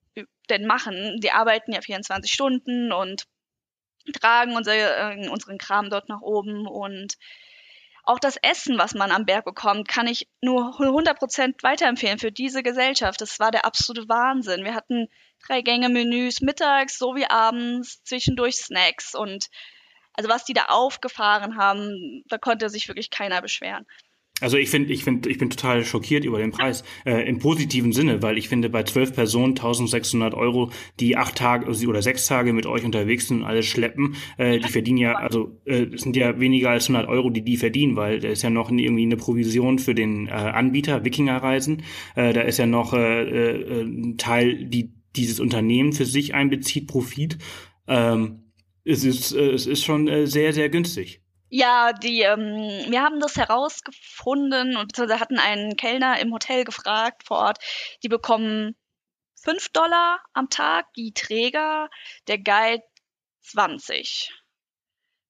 [0.49, 1.19] denn machen.
[1.19, 3.25] Die arbeiten ja 24 Stunden und
[4.21, 7.17] tragen unser, äh, unseren Kram dort nach oben und
[8.05, 12.63] auch das Essen, was man am Berg bekommt, kann ich nur 100% weiterempfehlen für diese
[12.63, 13.21] Gesellschaft.
[13.21, 14.65] Das war der absolute Wahnsinn.
[14.65, 15.09] Wir hatten
[15.45, 19.49] drei Gänge Menüs mittags sowie abends, zwischendurch Snacks und
[20.13, 23.85] also was die da aufgefahren haben, da konnte sich wirklich keiner beschweren.
[24.41, 27.93] Also ich finde, ich finde, ich bin total schockiert über den Preis äh, im positiven
[27.93, 32.53] Sinne, weil ich finde, bei zwölf Personen 1600 Euro, die acht Tage oder sechs Tage
[32.53, 36.39] mit euch unterwegs sind und alles schleppen, äh, die verdienen ja, also äh, sind ja
[36.41, 39.79] weniger als 100 Euro, die die verdienen, weil da ist ja noch irgendwie eine Provision
[39.79, 41.83] für den äh, Anbieter Wikingerreisen,
[42.15, 46.87] äh, da ist ja noch äh, äh, ein Teil, die dieses Unternehmen für sich einbezieht,
[46.87, 47.39] Profit.
[47.89, 48.53] Ähm,
[48.85, 51.23] es ist, äh, es ist schon äh, sehr, sehr günstig.
[51.51, 57.25] Ja, die, ähm, wir haben das herausgefunden und beziehungsweise hatten einen Kellner im Hotel gefragt
[57.27, 57.59] vor Ort.
[58.05, 58.77] Die bekommen
[59.43, 61.91] 5 Dollar am Tag, die Träger,
[62.29, 62.85] der Guide
[63.43, 64.33] 20.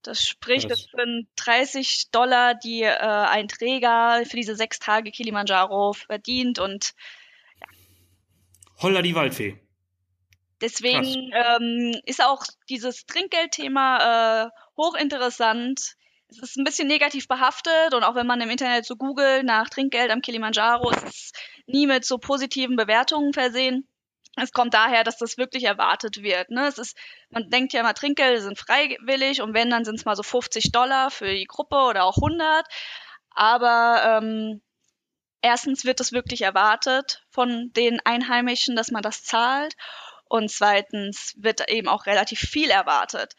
[0.03, 5.95] Das spricht, das sind 30 Dollar, die äh, ein Träger für diese sechs Tage Kilimanjaro
[5.95, 6.95] verdient und
[7.61, 7.67] ja.
[8.83, 9.59] Holla die Waldfee.
[10.61, 15.97] Deswegen ähm, ist auch dieses Trinkgeldthema äh, hochinteressant
[16.31, 19.69] es ist ein bisschen negativ behaftet und auch wenn man im Internet so googelt nach
[19.69, 21.33] Trinkgeld am Kilimanjaro, ist es
[21.67, 23.87] nie mit so positiven Bewertungen versehen.
[24.37, 26.51] Es kommt daher, dass das wirklich erwartet wird.
[26.51, 26.67] Ne?
[26.67, 26.97] Es ist,
[27.31, 30.71] man denkt ja immer, Trinkgelder sind freiwillig und wenn, dann sind es mal so 50
[30.73, 32.67] Dollar für die Gruppe oder auch 100.
[33.31, 34.63] Aber ähm,
[35.43, 39.75] erstens wird es wirklich erwartet von den Einheimischen, dass man das zahlt.
[40.29, 43.35] Und zweitens wird eben auch relativ viel erwartet.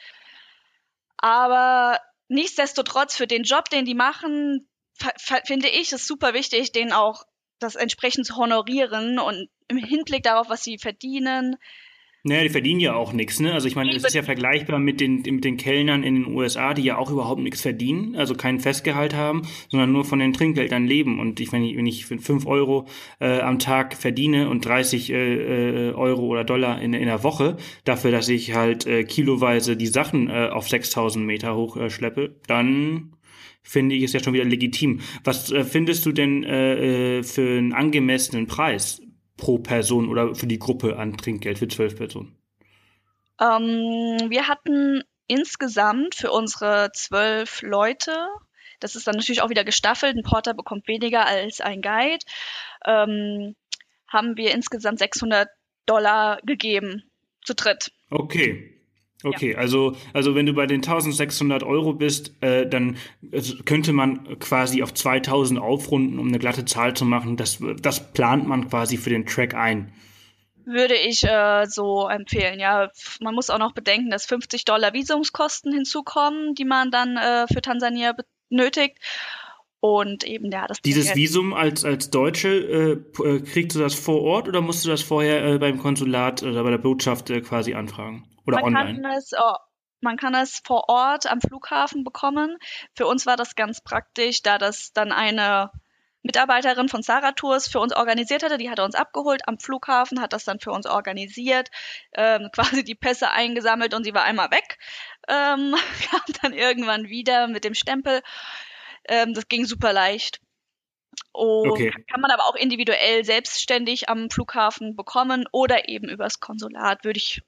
[1.18, 2.00] Aber
[2.32, 4.70] nichtsdestotrotz für den Job, den die machen,
[5.46, 7.24] finde ich es super wichtig, den auch
[7.60, 11.58] das entsprechend zu honorieren und im Hinblick darauf, was sie verdienen,
[12.24, 13.52] naja, die verdienen ja auch nichts, ne?
[13.52, 16.76] Also ich meine, es ist ja vergleichbar mit den, mit den Kellnern in den USA,
[16.76, 20.86] die ja auch überhaupt nichts verdienen, also keinen Festgehalt haben, sondern nur von den Trinkgeldern
[20.86, 21.20] leben.
[21.20, 22.88] Und ich meine, wenn ich fünf Euro
[23.20, 25.16] äh, am Tag verdiene und 30 äh,
[25.90, 29.88] äh, Euro oder Dollar in, in der Woche, dafür, dass ich halt äh, kiloweise die
[29.88, 33.14] Sachen äh, auf 6000 Meter hoch äh, schleppe, dann
[33.64, 35.00] finde ich es ja schon wieder legitim.
[35.24, 39.02] Was äh, findest du denn äh, äh für einen angemessenen Preis?
[39.42, 42.38] Pro Person oder für die Gruppe an Trinkgeld für zwölf Personen?
[43.42, 48.28] Ähm, wir hatten insgesamt für unsere zwölf Leute,
[48.80, 52.24] das ist dann natürlich auch wieder gestaffelt, ein Porter bekommt weniger als ein Guide,
[52.86, 53.56] ähm,
[54.08, 55.50] haben wir insgesamt 600
[55.88, 57.04] Dollar gegeben,
[57.44, 57.92] zu dritt.
[58.12, 58.71] Okay.
[59.24, 59.58] Okay, ja.
[59.58, 62.98] also, also wenn du bei den 1600 Euro bist, äh, dann
[63.66, 67.38] könnte man quasi auf 2000 aufrunden, um eine glatte Zahl zu machen.
[67.38, 69.94] Das, das plant man quasi für den Track ein.
[70.66, 72.90] Würde ich äh, so empfehlen, ja.
[73.20, 77.62] Man muss auch noch bedenken, dass 50 Dollar Visumskosten hinzukommen, die man dann äh, für
[77.62, 78.16] Tansania
[78.50, 78.98] benötigt.
[79.80, 80.80] Und eben, ja, das.
[80.82, 84.90] Dieses Visum als, als Deutsche, äh, äh, kriegst du das vor Ort oder musst du
[84.90, 88.24] das vorher äh, beim Konsulat oder bei der Botschaft äh, quasi anfragen?
[88.46, 89.02] Oder man online?
[89.02, 89.56] Kann es, oh,
[90.02, 92.58] man kann es vor Ort am Flughafen bekommen.
[92.96, 95.72] Für uns war das ganz praktisch, da das dann eine
[96.24, 98.58] Mitarbeiterin von Sarah Tours für uns organisiert hatte.
[98.58, 101.70] Die hatte uns abgeholt am Flughafen, hat das dann für uns organisiert,
[102.14, 104.78] ähm, quasi die Pässe eingesammelt und sie war einmal weg.
[105.28, 105.76] Ähm,
[106.10, 108.22] kam dann irgendwann wieder mit dem Stempel.
[109.08, 110.40] Ähm, das ging super leicht.
[111.34, 111.92] Und okay.
[112.10, 117.42] kann man aber auch individuell selbstständig am Flughafen bekommen oder eben übers Konsulat, würde ich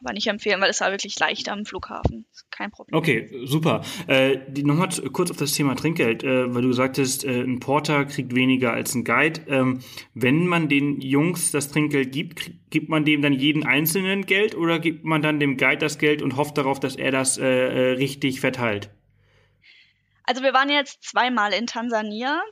[0.00, 2.26] aber nicht empfehlen, weil es war wirklich leicht am Flughafen.
[2.50, 2.96] Kein Problem.
[2.96, 3.82] Okay, super.
[4.06, 8.34] Äh, Nochmal kurz auf das Thema Trinkgeld, äh, weil du sagtest, äh, ein Porter kriegt
[8.34, 9.40] weniger als ein Guide.
[9.48, 9.80] Ähm,
[10.14, 14.78] wenn man den Jungs das Trinkgeld gibt, gibt man dem dann jeden Einzelnen Geld oder
[14.78, 17.92] gibt man dann dem Guide das Geld und hofft darauf, dass er das äh, äh
[17.92, 18.90] richtig verteilt?
[20.24, 22.42] Also wir waren jetzt zweimal in Tansania.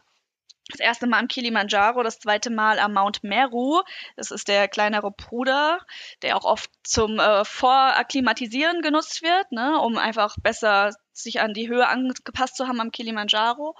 [0.68, 3.82] Das erste Mal am Kilimanjaro, das zweite Mal am Mount Meru.
[4.16, 5.80] Das ist der kleinere Bruder,
[6.22, 11.68] der auch oft zum äh, Vorakklimatisieren genutzt wird, ne, um einfach besser sich an die
[11.68, 13.76] Höhe angepasst zu haben am Kilimanjaro.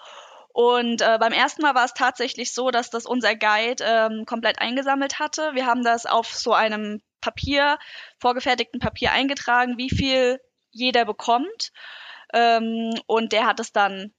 [0.52, 4.60] Und äh, beim ersten Mal war es tatsächlich so, dass das unser Guide ähm, komplett
[4.60, 5.50] eingesammelt hatte.
[5.54, 7.78] Wir haben das auf so einem Papier,
[8.20, 11.72] vorgefertigten Papier eingetragen, wie viel jeder bekommt.
[12.32, 14.14] Ähm, und der hat es dann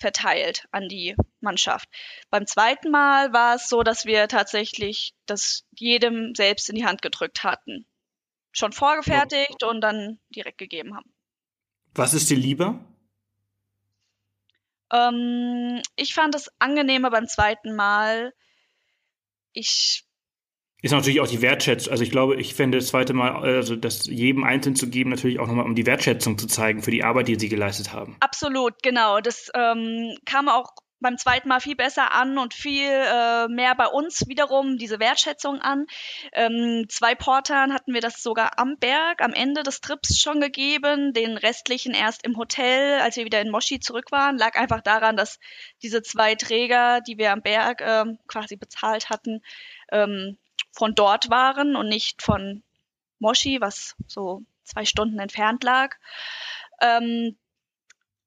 [0.00, 1.88] verteilt an die Mannschaft.
[2.30, 7.02] Beim zweiten Mal war es so, dass wir tatsächlich das jedem selbst in die Hand
[7.02, 7.86] gedrückt hatten.
[8.52, 11.12] Schon vorgefertigt und dann direkt gegeben haben.
[11.94, 12.84] Was ist dir lieber?
[14.92, 18.32] Ähm, ich fand es angenehmer beim zweiten Mal.
[19.52, 20.04] Ich
[20.82, 21.90] ist natürlich auch die Wertschätzung.
[21.92, 25.38] Also ich glaube, ich fände das zweite Mal, also das jedem Einzelnen zu geben, natürlich
[25.38, 28.16] auch nochmal, um die Wertschätzung zu zeigen für die Arbeit, die sie geleistet haben.
[28.20, 29.20] Absolut, genau.
[29.20, 33.86] Das ähm, kam auch beim zweiten Mal viel besser an und viel äh, mehr bei
[33.86, 35.86] uns wiederum diese Wertschätzung an.
[36.32, 41.12] Ähm, zwei Portern hatten wir das sogar am Berg am Ende des Trips schon gegeben,
[41.12, 44.36] den restlichen erst im Hotel, als wir wieder in Moshi zurück waren.
[44.36, 45.38] Lag einfach daran, dass
[45.82, 49.40] diese zwei Träger, die wir am Berg ähm, quasi bezahlt hatten,
[49.90, 50.36] ähm,
[50.72, 52.62] von dort waren und nicht von
[53.18, 55.96] Moshi, was so zwei Stunden entfernt lag.
[56.80, 57.36] Ähm,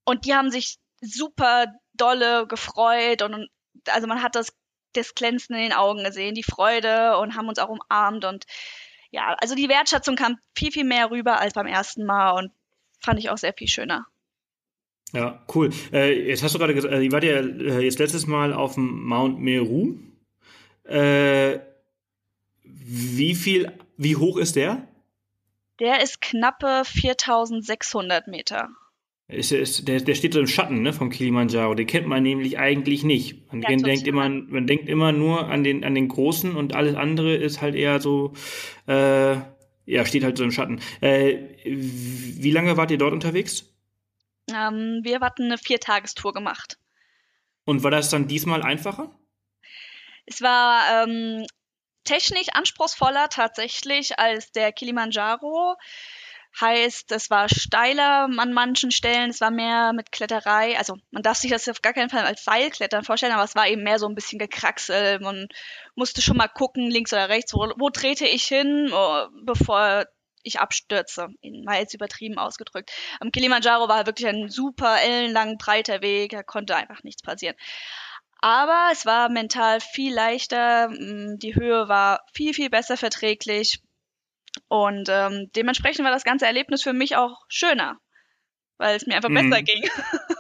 [0.06, 3.50] und die haben sich super dolle gefreut und
[3.90, 4.54] also man hat das,
[4.94, 8.46] das Glänzen in den Augen gesehen, die Freude und haben uns auch umarmt und
[9.12, 12.52] ja, also die Wertschätzung kam viel, viel mehr rüber als beim ersten Mal und
[13.00, 14.08] fand ich auch sehr viel schöner.
[15.12, 15.70] Ja, cool.
[15.92, 18.74] Äh, jetzt hast du gerade gesagt, äh, ihr wart ja äh, jetzt letztes Mal auf
[18.74, 20.00] dem Mount Meru.
[20.86, 21.60] Äh,
[22.86, 24.88] wie viel, wie hoch ist der?
[25.80, 28.70] Der ist knappe 4600 Meter.
[29.28, 31.74] Ist, ist, der, der steht so im Schatten ne, vom Kilimanjaro.
[31.74, 33.52] Den kennt man nämlich eigentlich nicht.
[33.52, 36.96] Man, ja, denkt, immer, man denkt immer nur an den, an den Großen und alles
[36.96, 38.34] andere ist halt eher so,
[38.88, 39.36] äh,
[39.86, 40.82] ja, steht halt so im Schatten.
[41.02, 43.74] Äh, wie lange wart ihr dort unterwegs?
[44.50, 46.78] Ähm, wir hatten eine Viertagestour gemacht.
[47.66, 49.18] Und war das dann diesmal einfacher?
[50.26, 51.46] Es war ähm,
[52.04, 55.76] technisch anspruchsvoller tatsächlich als der Kilimanjaro.
[56.60, 60.78] Heißt, es war steiler an manchen Stellen, es war mehr mit Kletterei.
[60.78, 63.68] Also man darf sich das auf gar keinen Fall als Seilklettern vorstellen, aber es war
[63.68, 65.22] eben mehr so ein bisschen gekraxelt.
[65.22, 65.48] Man
[65.96, 70.06] musste schon mal gucken, links oder rechts, wo, wo trete ich hin, oh, bevor
[70.44, 71.30] ich abstürze,
[71.64, 72.92] mal jetzt übertrieben ausgedrückt.
[73.20, 77.56] Am Kilimanjaro war wirklich ein super ellenlang breiter Weg, da konnte einfach nichts passieren.
[78.44, 83.80] Aber es war mental viel leichter, die Höhe war viel, viel besser verträglich
[84.68, 88.00] und ähm, dementsprechend war das ganze Erlebnis für mich auch schöner,
[88.78, 89.50] weil es mir einfach mm.
[89.50, 89.84] besser ging.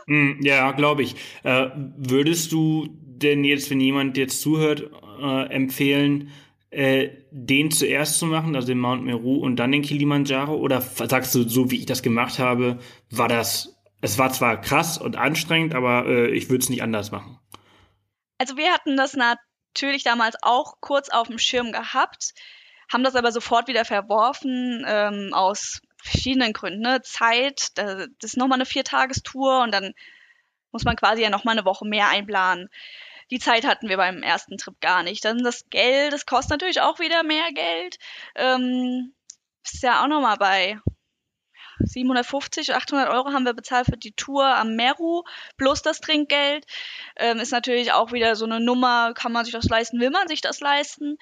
[0.05, 1.15] Mm, ja, glaube ich.
[1.43, 6.29] Äh, würdest du denn jetzt, wenn jemand jetzt zuhört, äh, empfehlen,
[6.71, 10.57] äh, den zuerst zu machen, also den Mount Meru und dann den Kilimanjaro?
[10.57, 12.79] Oder sagst du, so wie ich das gemacht habe,
[13.11, 17.13] war das, es war zwar krass und anstrengend, aber äh, ich würde es nicht anders
[17.13, 17.39] machen?
[18.43, 22.33] Also wir hatten das natürlich damals auch kurz auf dem Schirm gehabt,
[22.91, 26.81] haben das aber sofort wieder verworfen ähm, aus verschiedenen Gründen.
[26.81, 27.01] Ne?
[27.03, 29.93] Zeit, das ist nochmal eine Viertagestour und dann
[30.73, 32.67] muss man quasi ja nochmal eine Woche mehr einplanen.
[33.31, 35.23] Die Zeit hatten wir beim ersten Trip gar nicht.
[35.23, 37.97] Dann das Geld, das kostet natürlich auch wieder mehr Geld.
[38.35, 39.13] Ähm,
[39.63, 40.81] ist ja auch nochmal bei
[41.83, 45.23] 750, 800 Euro haben wir bezahlt für die Tour am Meru
[45.57, 46.65] plus das Trinkgeld.
[47.17, 50.27] Ähm, ist natürlich auch wieder so eine Nummer, kann man sich das leisten, will man
[50.27, 51.17] sich das leisten?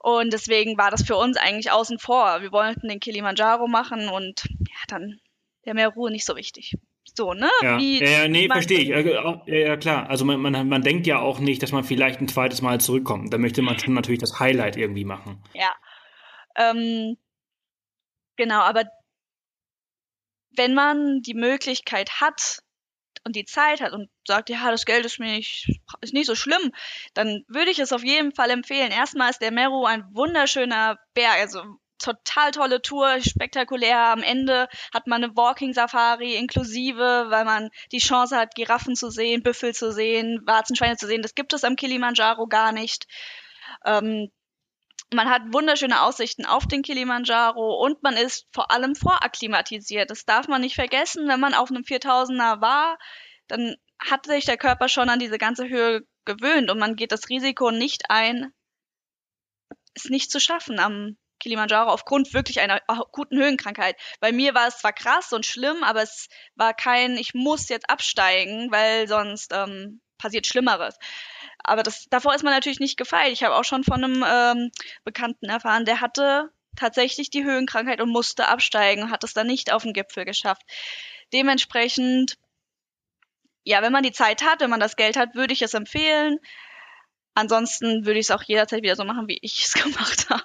[0.00, 2.40] Und deswegen war das für uns eigentlich außen vor.
[2.40, 5.20] Wir wollten den Kilimanjaro machen und ja, dann
[5.64, 6.74] der Meru nicht so wichtig.
[7.16, 7.50] So, ne?
[7.62, 8.88] Ja, Wie, ja nee, verstehe ich.
[8.88, 10.08] Ja, ja, klar.
[10.08, 13.32] Also man, man, man denkt ja auch nicht, dass man vielleicht ein zweites Mal zurückkommt.
[13.32, 15.42] Da möchte man schon natürlich das Highlight irgendwie machen.
[15.52, 15.72] Ja.
[16.56, 17.16] Ähm,
[18.36, 18.84] genau, aber
[20.58, 22.58] wenn man die Möglichkeit hat,
[23.24, 26.34] und die Zeit hat und sagt, ja, das Geld ist mir nicht, ist nicht so
[26.34, 26.72] schlimm,
[27.14, 28.90] dann würde ich es auf jeden Fall empfehlen.
[28.90, 31.62] Erstmal ist der Meru ein wunderschöner Berg, also
[31.98, 33.98] total tolle Tour, spektakulär.
[33.98, 39.10] Am Ende hat man eine Walking Safari inklusive, weil man die Chance hat, Giraffen zu
[39.10, 41.22] sehen, Büffel zu sehen, Warzenschweine zu sehen.
[41.22, 43.06] Das gibt es am Kilimanjaro gar nicht.
[43.84, 44.30] Ähm,
[45.14, 50.10] man hat wunderschöne Aussichten auf den Kilimanjaro und man ist vor allem vorakklimatisiert.
[50.10, 51.28] Das darf man nicht vergessen.
[51.28, 52.98] Wenn man auf einem 4000er war,
[53.46, 57.28] dann hat sich der Körper schon an diese ganze Höhe gewöhnt und man geht das
[57.28, 58.52] Risiko nicht ein,
[59.94, 63.96] es nicht zu schaffen am Kilimanjaro aufgrund wirklich einer akuten Höhenkrankheit.
[64.20, 67.88] Bei mir war es zwar krass und schlimm, aber es war kein, ich muss jetzt
[67.88, 70.98] absteigen, weil sonst ähm, passiert Schlimmeres.
[71.64, 73.32] Aber das, davor ist man natürlich nicht gefeit.
[73.32, 74.70] Ich habe auch schon von einem ähm,
[75.04, 79.72] Bekannten erfahren, der hatte tatsächlich die Höhenkrankheit und musste absteigen und hat es dann nicht
[79.72, 80.62] auf den Gipfel geschafft.
[81.32, 82.38] Dementsprechend,
[83.64, 86.38] ja, wenn man die Zeit hat, wenn man das Geld hat, würde ich es empfehlen.
[87.34, 90.42] Ansonsten würde ich es auch jederzeit wieder so machen, wie ich es gemacht habe.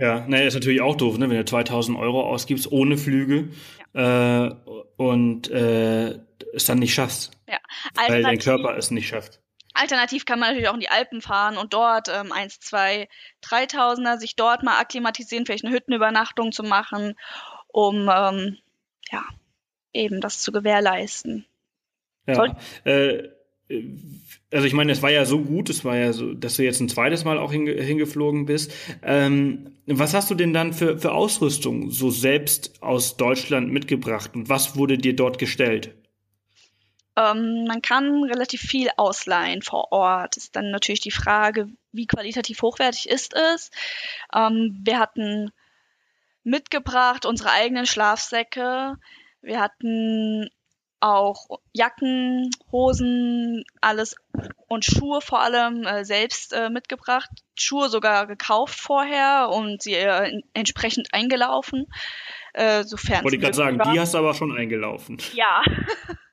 [0.00, 1.30] Ja, naja, ist natürlich auch doof, ne?
[1.30, 3.48] wenn du 2000 Euro ausgibst ohne Flüge
[3.94, 4.46] ja.
[4.46, 4.54] äh,
[4.96, 6.18] und äh,
[6.52, 7.32] es dann nicht schaffst.
[7.48, 7.58] Ja.
[7.94, 9.40] Weil dein Körper es nicht schafft.
[9.74, 13.08] Alternativ kann man natürlich auch in die Alpen fahren und dort ähm, 1, 2,
[13.44, 17.14] 3000er sich dort mal akklimatisieren, vielleicht eine Hüttenübernachtung zu machen,
[17.68, 18.56] um ähm,
[19.10, 19.24] ja,
[19.92, 21.46] eben das zu gewährleisten.
[22.26, 23.28] Ja, äh,
[24.52, 26.80] also ich meine, es war ja so gut, es war ja so, dass du jetzt
[26.80, 28.72] ein zweites Mal auch hinge hingeflogen bist.
[29.02, 34.48] Ähm, was hast du denn dann für, für Ausrüstung so selbst aus Deutschland mitgebracht und
[34.48, 35.94] was wurde dir dort gestellt?
[37.16, 40.36] Ähm, man kann relativ viel ausleihen vor Ort.
[40.36, 43.70] Ist dann natürlich die Frage, wie qualitativ hochwertig ist es.
[44.34, 45.50] Ähm, wir hatten
[46.44, 48.96] mitgebracht unsere eigenen Schlafsäcke.
[49.40, 50.48] Wir hatten
[51.00, 54.16] auch Jacken, Hosen, alles
[54.66, 57.30] und Schuhe vor allem äh, selbst äh, mitgebracht.
[57.58, 61.86] Schuhe sogar gekauft vorher und sie äh, entsprechend eingelaufen.
[62.54, 63.92] Äh, sofern Wollte ich gerade sagen, war.
[63.92, 65.18] die hast du aber schon eingelaufen.
[65.34, 65.62] Ja.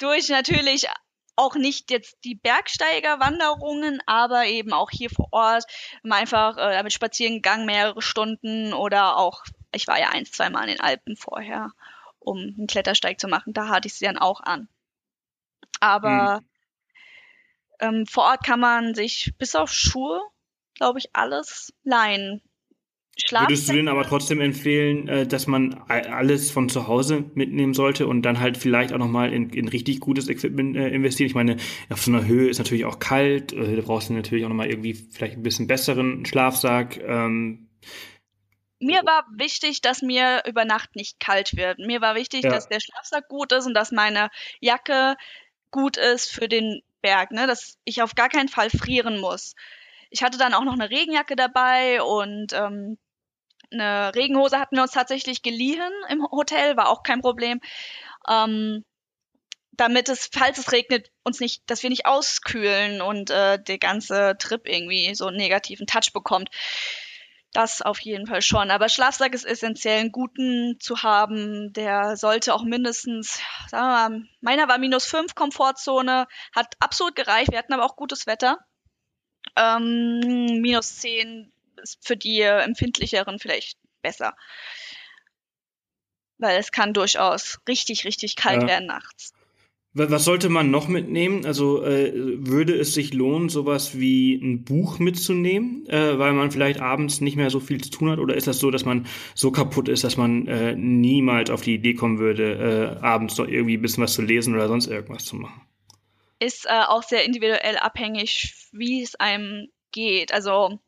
[0.00, 0.88] Durch natürlich
[1.36, 5.64] auch nicht jetzt die Bergsteigerwanderungen, aber eben auch hier vor Ort
[6.02, 10.50] mal einfach äh, damit spazieren gegangen, mehrere Stunden oder auch, ich war ja ein, zwei
[10.50, 11.72] Mal in den Alpen vorher
[12.20, 13.52] um einen Klettersteig zu machen.
[13.52, 14.68] Da hatte ich sie dann auch an.
[15.80, 16.44] Aber hm.
[17.80, 20.20] ähm, vor Ort kann man sich bis auf Schuhe,
[20.74, 22.42] glaube ich, alles leihen.
[23.30, 28.06] Würdest du denn aber trotzdem empfehlen, äh, dass man alles von zu Hause mitnehmen sollte
[28.06, 31.28] und dann halt vielleicht auch nochmal in, in richtig gutes Equipment äh, investieren?
[31.28, 31.56] Ich meine,
[31.88, 34.70] auf so einer Höhe ist natürlich auch kalt, äh, da brauchst du natürlich auch nochmal
[34.70, 36.98] irgendwie vielleicht ein bisschen besseren Schlafsack.
[36.98, 37.68] Ähm,
[38.80, 41.78] mir war wichtig, dass mir über Nacht nicht kalt wird.
[41.78, 42.50] Mir war wichtig, ja.
[42.50, 44.30] dass der Schlafsack gut ist und dass meine
[44.60, 45.16] Jacke
[45.70, 47.46] gut ist für den Berg, ne?
[47.46, 49.54] dass ich auf gar keinen Fall frieren muss.
[50.10, 52.98] Ich hatte dann auch noch eine Regenjacke dabei und ähm,
[53.72, 57.60] eine Regenhose hatten wir uns tatsächlich geliehen im Hotel, war auch kein Problem.
[58.28, 58.84] Ähm,
[59.72, 64.36] damit es, falls es regnet, uns nicht, dass wir nicht auskühlen und äh, der ganze
[64.38, 66.50] Trip irgendwie so einen negativen Touch bekommt.
[67.52, 68.70] Das auf jeden Fall schon.
[68.70, 71.72] Aber Schlafsack ist essentiell, einen guten zu haben.
[71.72, 77.50] Der sollte auch mindestens, sagen wir mal, meiner war minus fünf Komfortzone, hat absolut gereicht.
[77.50, 78.58] Wir hatten aber auch gutes Wetter.
[79.56, 84.34] Ähm, minus zehn ist für die empfindlicheren vielleicht besser.
[86.38, 88.68] Weil es kann durchaus richtig, richtig kalt ja.
[88.68, 89.34] werden nachts.
[89.92, 91.44] Was sollte man noch mitnehmen?
[91.44, 96.80] Also äh, würde es sich lohnen, sowas wie ein Buch mitzunehmen, äh, weil man vielleicht
[96.80, 98.20] abends nicht mehr so viel zu tun hat?
[98.20, 101.74] Oder ist das so, dass man so kaputt ist, dass man äh, niemals auf die
[101.74, 105.24] Idee kommen würde, äh, abends noch irgendwie ein bisschen was zu lesen oder sonst irgendwas
[105.24, 105.60] zu machen?
[106.38, 110.32] Ist äh, auch sehr individuell abhängig, wie es einem geht.
[110.32, 110.78] Also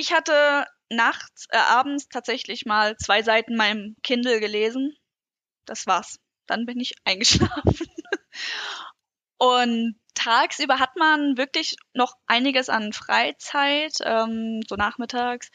[0.00, 4.96] ich hatte nachts, äh, abends tatsächlich mal zwei Seiten meinem Kindle gelesen.
[5.66, 6.18] Das war's
[6.50, 7.86] dann bin ich eingeschlafen.
[9.38, 15.50] Und tagsüber hat man wirklich noch einiges an Freizeit, ähm, so nachmittags.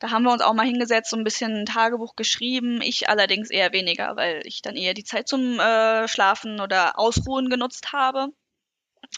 [0.00, 2.80] Da haben wir uns auch mal hingesetzt und ein bisschen ein Tagebuch geschrieben.
[2.82, 7.50] Ich allerdings eher weniger, weil ich dann eher die Zeit zum äh, Schlafen oder Ausruhen
[7.50, 8.28] genutzt habe.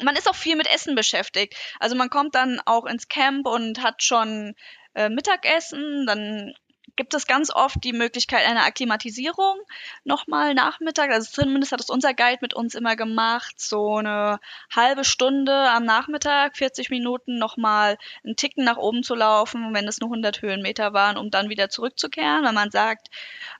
[0.03, 1.55] Man ist auch viel mit Essen beschäftigt.
[1.81, 4.55] Also man kommt dann auch ins Camp und hat schon
[4.95, 6.55] äh, Mittagessen, dann
[6.97, 9.59] gibt es ganz oft die Möglichkeit einer Akklimatisierung
[10.05, 11.11] nochmal Nachmittag.
[11.11, 14.41] Also zumindest hat es unser Guide mit uns immer gemacht, so eine
[14.75, 20.01] halbe Stunde am Nachmittag, 40 Minuten nochmal einen Ticken nach oben zu laufen, wenn es
[20.01, 23.09] nur 100 Höhenmeter waren, um dann wieder zurückzukehren, wenn man sagt,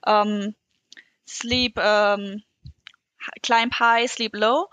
[0.05, 0.55] ähm,
[1.27, 2.43] Sleep ähm,
[3.41, 4.67] climb high, sleep low.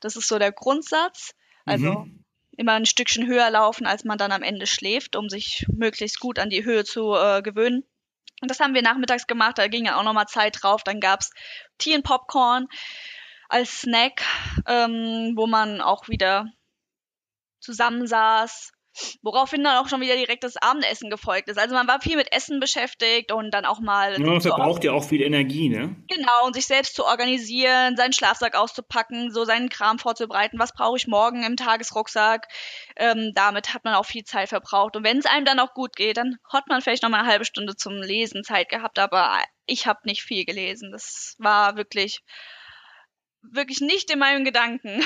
[0.00, 1.34] Das ist so der Grundsatz.
[1.64, 2.24] Also mhm.
[2.56, 6.38] immer ein Stückchen höher laufen, als man dann am Ende schläft, um sich möglichst gut
[6.38, 7.84] an die Höhe zu äh, gewöhnen.
[8.40, 10.82] Und das haben wir nachmittags gemacht, da ging ja auch nochmal Zeit drauf.
[10.82, 11.30] Dann gab's
[11.78, 12.68] Tee und Popcorn
[13.48, 14.22] als Snack,
[14.66, 16.50] ähm, wo man auch wieder
[17.60, 18.72] zusammensaß,
[19.22, 21.58] Woraufhin dann auch schon wieder direkt das Abendessen gefolgt ist.
[21.58, 24.12] Also man war viel mit Essen beschäftigt und dann auch mal.
[24.12, 25.96] Ja, man verbraucht ja auch viel Energie, ne?
[26.08, 30.58] Genau, und sich selbst zu organisieren, seinen Schlafsack auszupacken, so seinen Kram vorzubereiten.
[30.58, 32.48] Was brauche ich morgen im Tagesrucksack?
[32.96, 34.96] Ähm, damit hat man auch viel Zeit verbraucht.
[34.96, 37.28] Und wenn es einem dann auch gut geht, dann hat man vielleicht noch mal eine
[37.28, 40.90] halbe Stunde zum Lesen Zeit gehabt, aber ich habe nicht viel gelesen.
[40.90, 42.22] Das war wirklich,
[43.42, 45.04] wirklich nicht in meinem Gedanken.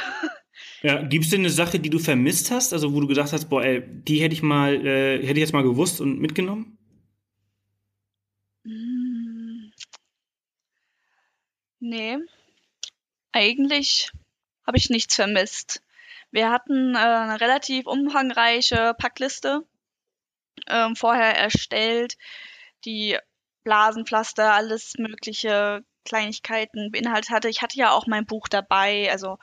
[0.82, 3.48] Ja, gibt es denn eine Sache, die du vermisst hast, also wo du gesagt hast,
[3.48, 6.78] boah, ey, die hätte ich mal, äh, hätte ich jetzt mal gewusst und mitgenommen?
[8.64, 9.72] Hm.
[11.80, 12.18] Nee,
[13.32, 14.10] eigentlich
[14.66, 15.82] habe ich nichts vermisst.
[16.30, 19.66] Wir hatten äh, eine relativ umfangreiche Packliste
[20.68, 22.16] ähm, vorher erstellt,
[22.84, 23.18] die
[23.64, 27.48] Blasenpflaster, alles mögliche Kleinigkeiten beinhaltet hatte.
[27.48, 29.38] Ich hatte ja auch mein Buch dabei, also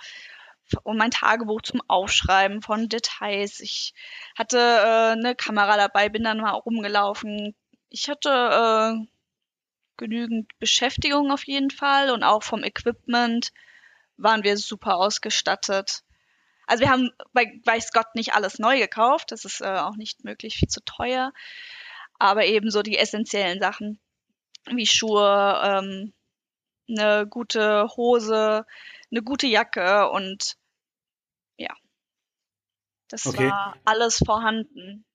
[0.84, 3.60] und mein Tagebuch zum Aufschreiben von Details.
[3.60, 3.94] Ich
[4.38, 7.56] hatte äh, eine Kamera dabei, bin dann mal rumgelaufen.
[7.90, 9.08] Ich hatte äh,
[9.98, 13.52] genügend Beschäftigung auf jeden Fall und auch vom Equipment
[14.18, 16.04] waren wir super ausgestattet.
[16.68, 20.24] Also wir haben bei weiß Gott nicht alles neu gekauft, das ist äh, auch nicht
[20.24, 21.34] möglich, viel zu teuer,
[22.18, 24.00] aber eben so die essentiellen Sachen
[24.70, 26.14] wie Schuhe, ähm,
[26.90, 28.66] eine gute Hose,
[29.12, 30.58] eine gute Jacke und
[33.12, 33.50] das okay.
[33.50, 35.06] war alles vorhanden.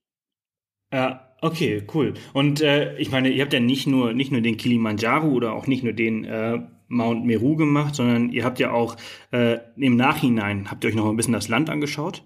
[0.93, 2.15] Ja, okay, cool.
[2.35, 5.67] Und äh, ich meine, ihr habt ja nicht nur nicht nur den Kilimanjaro oder auch
[5.67, 6.59] nicht nur den äh,
[6.89, 8.97] Mount Meru gemacht, sondern ihr habt ja auch
[9.33, 12.23] äh, im Nachhinein habt ihr euch noch ein bisschen das Land angeschaut.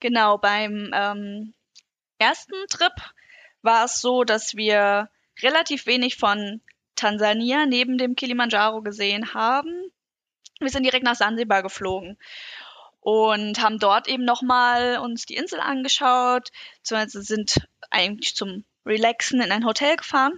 [0.00, 1.54] Genau, beim ähm,
[2.18, 2.92] ersten Trip
[3.62, 5.08] war es so, dass wir
[5.42, 6.60] relativ wenig von
[6.96, 9.72] Tansania neben dem Kilimanjaro gesehen haben.
[10.58, 12.18] Wir sind direkt nach Sansibar geflogen
[13.00, 19.52] und haben dort eben nochmal uns die Insel angeschaut, beziehungsweise sind eigentlich zum Relaxen in
[19.52, 20.32] ein Hotel gefahren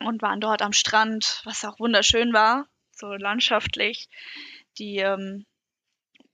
[0.00, 4.08] und waren dort am Strand, was auch wunderschön war, so landschaftlich.
[4.78, 5.46] Die, ähm,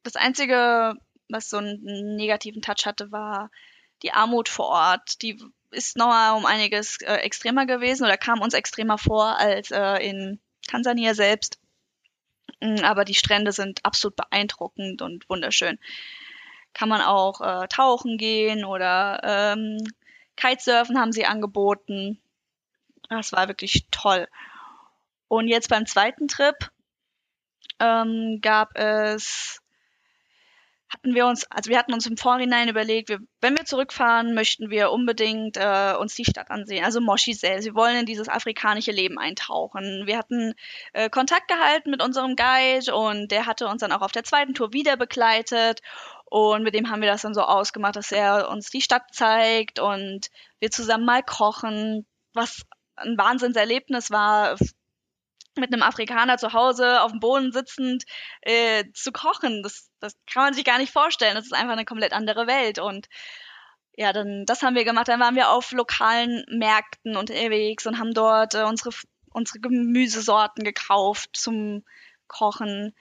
[0.03, 0.95] das einzige,
[1.29, 3.51] was so einen negativen Touch hatte, war
[4.03, 5.21] die Armut vor Ort.
[5.23, 5.39] Die
[5.71, 10.41] ist nochmal um einiges äh, extremer gewesen oder kam uns extremer vor als äh, in
[10.67, 11.59] Tansania selbst.
[12.61, 15.79] Mm, aber die Strände sind absolut beeindruckend und wunderschön.
[16.75, 19.79] Kann man auch äh, tauchen gehen oder ähm,
[20.37, 22.21] Kitesurfen haben sie angeboten.
[23.09, 24.29] Das war wirklich toll.
[25.29, 26.57] Und jetzt beim zweiten Trip
[27.81, 29.61] ähm, gab es
[30.97, 34.71] hatten wir uns, also wir hatten uns im Vorhinein überlegt, wir, wenn wir zurückfahren, möchten
[34.71, 37.67] wir unbedingt äh, uns die Stadt ansehen, also Moshi selbst.
[37.67, 40.07] Wir wollen in dieses afrikanische Leben eintauchen.
[40.07, 40.55] Wir hatten
[40.95, 44.55] äh, Kontakt gehalten mit unserem Guide und der hatte uns dann auch auf der zweiten
[44.55, 45.83] Tour wieder begleitet.
[46.25, 49.79] Und mit dem haben wir das dann so ausgemacht, dass er uns die Stadt zeigt
[49.79, 50.29] und
[50.59, 52.63] wir zusammen mal kochen, was
[52.97, 54.57] ein Wahnsinnserlebnis war
[55.59, 58.05] mit einem Afrikaner zu Hause auf dem Boden sitzend
[58.43, 59.63] äh, zu kochen.
[59.63, 61.35] Das, das kann man sich gar nicht vorstellen.
[61.35, 62.79] Das ist einfach eine komplett andere Welt.
[62.79, 63.09] Und
[63.97, 65.09] ja, dann das haben wir gemacht.
[65.09, 68.91] Dann waren wir auf lokalen Märkten unterwegs und haben dort äh, unsere
[69.31, 71.85] unsere Gemüsesorten gekauft zum
[72.27, 72.95] Kochen.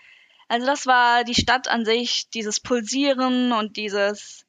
[0.50, 4.46] Also das war die Stadt an sich, dieses Pulsieren und dieses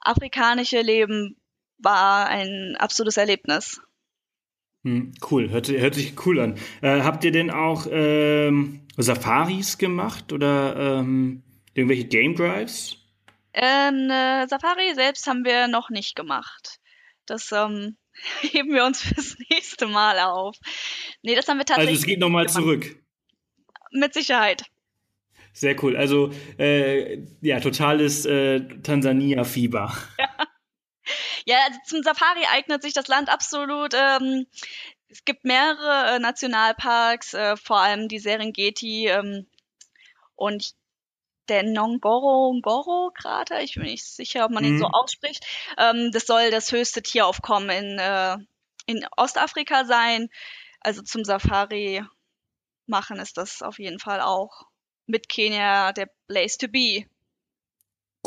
[0.00, 1.40] afrikanische Leben
[1.78, 3.80] war ein absolutes Erlebnis.
[4.84, 6.58] Hm, cool, hört, hört, sich cool an.
[6.80, 11.42] Äh, habt ihr denn auch ähm, Safaris gemacht oder ähm,
[11.74, 12.96] irgendwelche Game Drives?
[13.54, 16.80] Ähm, äh, Safari selbst haben wir noch nicht gemacht.
[17.26, 17.96] Das ähm,
[18.40, 20.56] heben wir uns fürs nächste Mal auf.
[21.22, 21.90] Nee, das haben wir tatsächlich.
[21.90, 22.96] Also es geht nochmal zurück.
[23.92, 24.64] Mit Sicherheit.
[25.52, 25.96] Sehr cool.
[25.96, 29.92] Also äh, ja, totales äh, Tansania-Fieber.
[30.18, 30.28] Ja.
[31.44, 33.94] Ja, also zum Safari eignet sich das Land absolut.
[33.94, 34.46] Ähm,
[35.08, 39.46] es gibt mehrere äh, Nationalparks, äh, vor allem die Serengeti ähm,
[40.36, 40.74] und
[41.48, 44.70] der Ngongoro Ngoro Krater, ich bin nicht sicher, ob man mhm.
[44.70, 45.44] ihn so ausspricht.
[45.76, 48.36] Ähm, das soll das höchste Tieraufkommen in, äh,
[48.86, 50.28] in Ostafrika sein.
[50.80, 52.02] Also zum Safari
[52.86, 54.62] machen ist das auf jeden Fall auch
[55.06, 57.04] mit Kenia der Place to be.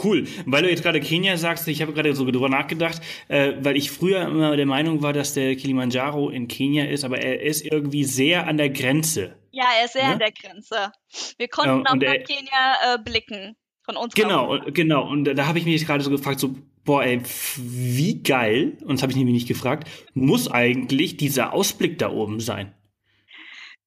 [0.01, 0.27] Cool.
[0.45, 3.91] Weil du jetzt gerade Kenia sagst, ich habe gerade so drüber nachgedacht, äh, weil ich
[3.91, 8.03] früher immer der Meinung war, dass der Kilimanjaro in Kenia ist, aber er ist irgendwie
[8.03, 9.37] sehr an der Grenze.
[9.51, 10.11] Ja, er ist sehr ja?
[10.11, 10.91] an der Grenze.
[11.37, 14.13] Wir konnten ähm, auch nach er, Kenia äh, blicken von uns.
[14.13, 15.07] Genau, und, genau.
[15.07, 17.21] Und da habe ich mich gerade so gefragt, so, boah, ey,
[17.55, 22.41] wie geil, und das habe ich nämlich nicht gefragt, muss eigentlich dieser Ausblick da oben
[22.41, 22.75] sein?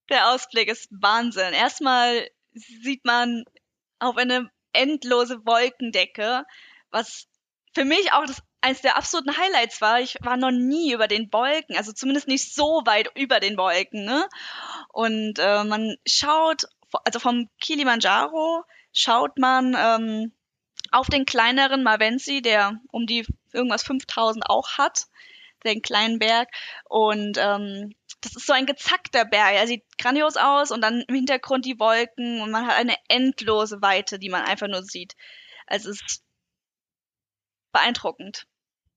[0.09, 1.53] Der Ausblick ist Wahnsinn.
[1.53, 3.43] Erstmal sieht man
[3.99, 6.45] auf eine endlose Wolkendecke,
[6.91, 7.27] was
[7.73, 10.01] für mich auch das eines der absoluten Highlights war.
[10.01, 14.05] Ich war noch nie über den Wolken, also zumindest nicht so weit über den Wolken.
[14.05, 14.27] Ne?
[14.89, 16.63] Und äh, man schaut,
[17.05, 20.33] also vom Kilimanjaro schaut man ähm,
[20.91, 25.05] auf den kleineren Mavensi, der um die irgendwas 5000 auch hat,
[25.63, 26.49] den kleinen Berg.
[26.85, 29.53] Und ähm, das ist so ein gezackter Berg.
[29.55, 33.81] Er sieht grandios aus und dann im Hintergrund die Wolken und man hat eine endlose
[33.81, 35.15] Weite, die man einfach nur sieht.
[35.67, 36.23] Also es ist
[37.71, 38.45] beeindruckend.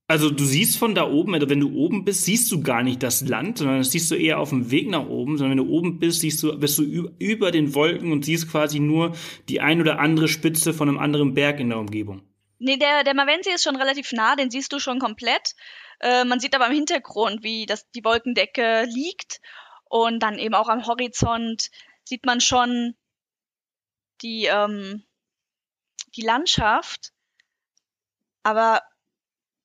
[0.09, 3.03] Also du siehst von da oben, also wenn du oben bist, siehst du gar nicht
[3.03, 5.73] das Land, sondern das siehst du eher auf dem Weg nach oben, sondern wenn du
[5.73, 6.83] oben bist, siehst du, bist du
[7.18, 9.16] über den Wolken und siehst quasi nur
[9.49, 12.23] die ein oder andere Spitze von einem anderen Berg in der Umgebung.
[12.59, 15.55] Nee, der, der Mavensi ist schon relativ nah, den siehst du schon komplett.
[16.03, 19.41] Äh, man sieht aber im Hintergrund, wie das, die Wolkendecke liegt.
[19.85, 21.71] Und dann eben auch am Horizont
[22.05, 22.95] sieht man schon
[24.21, 25.05] die, ähm,
[26.17, 27.13] die Landschaft.
[28.43, 28.83] Aber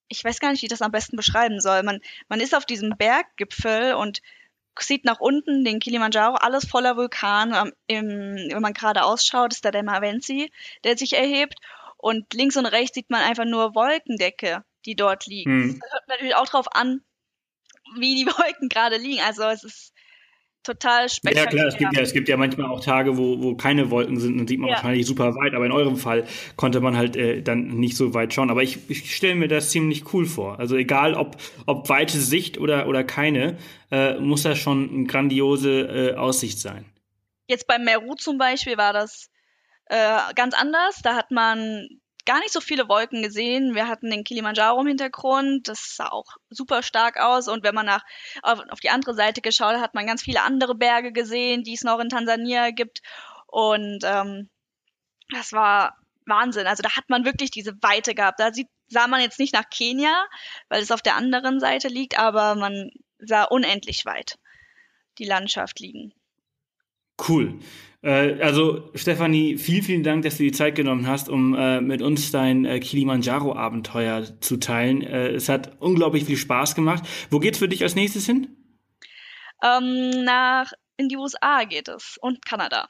[0.09, 1.83] ich weiß gar nicht, wie ich das am besten beschreiben soll.
[1.83, 4.21] Man, man ist auf diesem Berggipfel und
[4.79, 7.71] sieht nach unten den Kilimanjaro, alles voller Vulkan.
[7.87, 10.51] Im, wenn man gerade ausschaut, ist da der Mavensi,
[10.83, 11.55] der sich erhebt.
[11.97, 15.45] Und links und rechts sieht man einfach nur Wolkendecke, die dort liegt.
[15.47, 15.79] Hm.
[15.79, 17.01] Das hört natürlich auch drauf an,
[17.99, 19.21] wie die Wolken gerade liegen.
[19.21, 19.93] Also es ist
[20.63, 21.45] total spektakulär.
[21.45, 24.19] Ja klar, es gibt ja, es gibt ja manchmal auch Tage, wo, wo keine Wolken
[24.19, 24.75] sind, dann sieht man ja.
[24.75, 26.25] wahrscheinlich super weit, aber in eurem Fall
[26.55, 28.49] konnte man halt äh, dann nicht so weit schauen.
[28.49, 30.59] Aber ich, ich stelle mir das ziemlich cool vor.
[30.59, 33.57] Also egal ob, ob weite Sicht oder, oder keine,
[33.91, 36.85] äh, muss das schon eine grandiose äh, Aussicht sein.
[37.47, 39.29] Jetzt beim Meru zum Beispiel war das
[39.85, 40.99] äh, ganz anders.
[41.01, 41.87] Da hat man
[42.27, 43.73] gar nicht so viele Wolken gesehen.
[43.73, 47.47] Wir hatten den Kilimanjaro im Hintergrund, das sah auch super stark aus.
[47.47, 48.03] Und wenn man nach,
[48.43, 51.73] auf, auf die andere Seite geschaut hat, hat man ganz viele andere Berge gesehen, die
[51.73, 53.01] es noch in Tansania gibt.
[53.47, 54.49] Und ähm,
[55.29, 56.67] das war Wahnsinn.
[56.67, 58.41] Also da hat man wirklich diese Weite gehabt.
[58.41, 60.27] Da sieht, sah man jetzt nicht nach Kenia,
[60.67, 64.37] weil es auf der anderen Seite liegt, aber man sah unendlich weit
[65.17, 66.13] die Landschaft liegen.
[67.27, 67.59] Cool.
[68.01, 72.01] Äh, also, Stefanie, vielen, vielen Dank, dass du die Zeit genommen hast, um äh, mit
[72.01, 75.01] uns dein äh, Kilimanjaro-Abenteuer zu teilen.
[75.01, 77.03] Äh, es hat unglaublich viel Spaß gemacht.
[77.29, 78.55] Wo geht's für dich als nächstes hin?
[79.63, 82.87] Ähm, nach in die USA geht es und Kanada.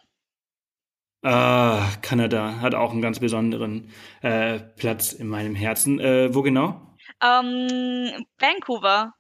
[1.23, 5.99] Ah, Kanada hat auch einen ganz besonderen äh, Platz in meinem Herzen.
[5.99, 6.95] Äh, wo genau?
[7.23, 9.13] Ähm, Vancouver.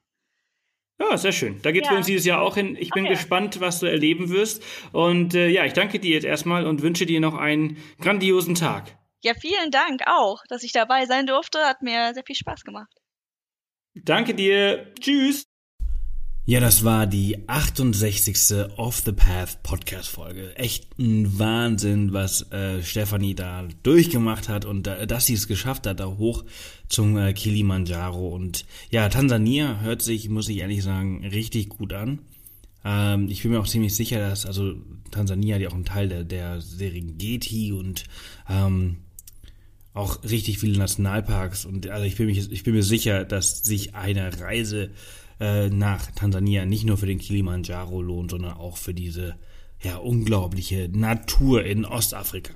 [0.99, 1.61] Ja, sehr schön.
[1.61, 1.91] Da geht es ja.
[1.91, 2.75] für uns dieses Jahr auch hin.
[2.79, 3.13] Ich bin okay.
[3.13, 4.63] gespannt, was du erleben wirst.
[4.93, 8.97] Und äh, ja, ich danke dir jetzt erstmal und wünsche dir noch einen grandiosen Tag.
[9.23, 11.59] Ja, vielen Dank auch, dass ich dabei sein durfte.
[11.59, 12.91] Hat mir sehr viel Spaß gemacht.
[13.93, 14.93] Danke dir.
[14.99, 15.45] Tschüss.
[16.49, 18.69] Ja, das war die 68.
[18.77, 20.55] Off the Path Podcast Folge.
[20.55, 25.85] Echt ein Wahnsinn, was äh, Stefanie da durchgemacht hat und äh, dass sie es geschafft
[25.85, 26.45] hat, da hoch
[26.87, 28.29] zum äh, Kilimanjaro.
[28.29, 32.19] Und ja, Tansania hört sich, muss ich ehrlich sagen, richtig gut an.
[32.85, 34.73] Ähm, ich bin mir auch ziemlich sicher, dass also
[35.11, 38.05] Tansania hat ja auch einen Teil der, der Serengeti und
[38.49, 38.99] ähm,
[39.93, 43.95] auch richtig viele Nationalparks und also ich bin, mich, ich bin mir sicher, dass sich
[43.95, 44.91] eine Reise
[45.39, 49.35] äh, nach Tansania nicht nur für den Kilimanjaro lohnt, sondern auch für diese
[49.81, 52.53] ja unglaubliche Natur in Ostafrika.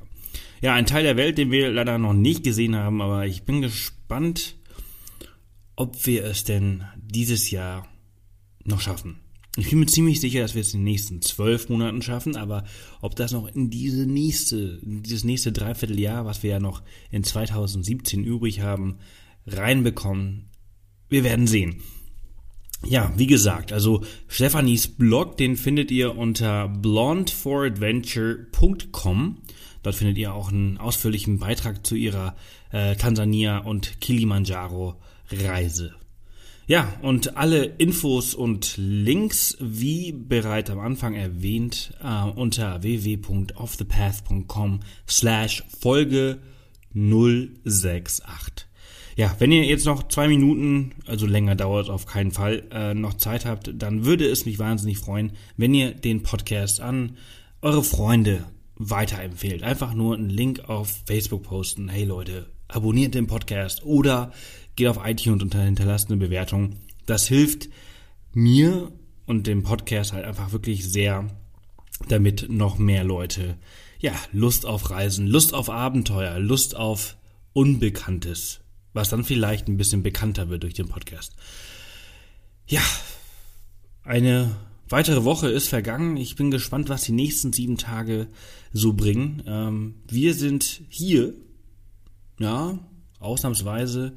[0.62, 3.62] Ja, ein Teil der Welt, den wir leider noch nicht gesehen haben, aber ich bin
[3.62, 4.56] gespannt,
[5.76, 7.88] ob wir es denn dieses Jahr
[8.64, 9.20] noch schaffen.
[9.58, 12.64] Ich bin mir ziemlich sicher, dass wir es in den nächsten zwölf Monaten schaffen, aber
[13.02, 18.24] ob das noch in diese nächste, dieses nächste Dreivierteljahr, was wir ja noch in 2017
[18.24, 19.00] übrig haben,
[19.46, 20.50] reinbekommen,
[21.10, 21.82] wir werden sehen.
[22.84, 29.38] Ja, wie gesagt, also Stephanies Blog, den findet ihr unter blondeforadventure.com.
[29.84, 32.36] Dort findet ihr auch einen ausführlichen Beitrag zu ihrer
[32.72, 34.96] äh, Tansania und Kilimanjaro
[35.32, 35.94] Reise.
[36.68, 45.64] Ja, und alle Infos und Links, wie bereits am Anfang erwähnt, äh, unter www.offthepath.com slash
[45.80, 46.40] Folge
[46.94, 48.68] 068.
[49.16, 53.16] Ja, wenn ihr jetzt noch zwei Minuten, also länger dauert auf keinen Fall, äh, noch
[53.16, 57.18] Zeit habt, dann würde es mich wahnsinnig freuen, wenn ihr den Podcast an
[57.62, 58.46] eure Freunde
[58.76, 59.64] weiterempfehlt.
[59.64, 61.90] Einfach nur einen Link auf Facebook posten.
[61.90, 64.32] Hey Leute, abonniert den Podcast oder
[64.76, 66.78] geht auf iTunes und hinterlasst eine Bewertung.
[67.06, 67.70] Das hilft
[68.34, 68.92] mir
[69.26, 71.28] und dem Podcast halt einfach wirklich sehr,
[72.08, 73.58] damit noch mehr Leute
[74.02, 77.16] ja Lust auf Reisen, Lust auf Abenteuer, Lust auf
[77.54, 78.61] Unbekanntes,
[78.94, 81.36] was dann vielleicht ein bisschen bekannter wird durch den Podcast.
[82.68, 82.82] Ja,
[84.04, 84.56] eine
[84.90, 86.18] weitere Woche ist vergangen.
[86.18, 88.28] Ich bin gespannt, was die nächsten sieben Tage
[88.74, 89.44] so bringen.
[89.46, 91.34] Ähm, wir sind hier,
[92.40, 92.80] ja,
[93.20, 94.14] ausnahmsweise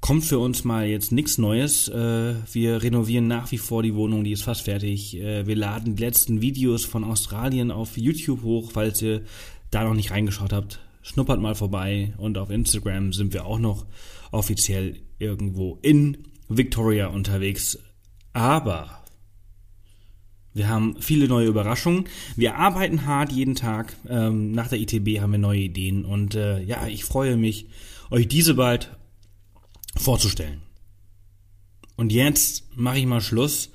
[0.00, 1.88] kommt für uns mal jetzt nichts Neues.
[1.88, 5.16] Äh, wir renovieren nach wie vor die Wohnung, die ist fast fertig.
[5.16, 9.22] Äh, wir laden die letzten Videos von Australien auf YouTube hoch, falls ihr
[9.70, 10.80] da noch nicht reingeschaut habt.
[11.02, 13.86] Schnuppert mal vorbei und auf Instagram sind wir auch noch
[14.30, 17.78] offiziell irgendwo in Victoria unterwegs.
[18.32, 19.00] Aber
[20.52, 22.04] wir haben viele neue Überraschungen.
[22.36, 23.96] Wir arbeiten hart jeden Tag.
[24.08, 27.66] Ähm, nach der ITB haben wir neue Ideen und äh, ja, ich freue mich,
[28.10, 28.96] euch diese bald
[29.96, 30.62] vorzustellen.
[31.96, 33.70] Und jetzt mache ich mal Schluss.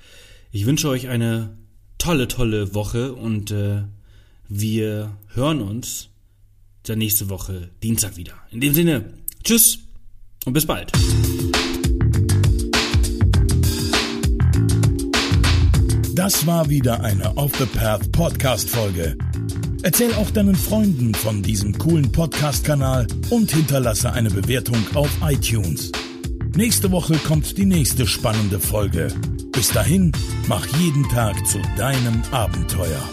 [0.52, 1.58] Ich wünsche euch eine
[1.98, 3.84] tolle, tolle Woche und äh,
[4.50, 6.10] wir hören uns
[6.90, 8.34] dann nächste Woche Dienstag wieder.
[8.52, 9.14] In dem Sinne,
[9.44, 9.80] tschüss
[10.46, 10.92] und bis bald.
[16.14, 19.18] Das war wieder eine Off the Path Podcast Folge.
[19.84, 25.92] Erzähl auch deinen Freunden von diesem coolen Podcast-Kanal und hinterlasse eine Bewertung auf iTunes.
[26.56, 29.10] Nächste Woche kommt die nächste spannende Folge.
[29.52, 30.12] Bis dahin,
[30.48, 33.04] mach jeden Tag zu deinem Abenteuer.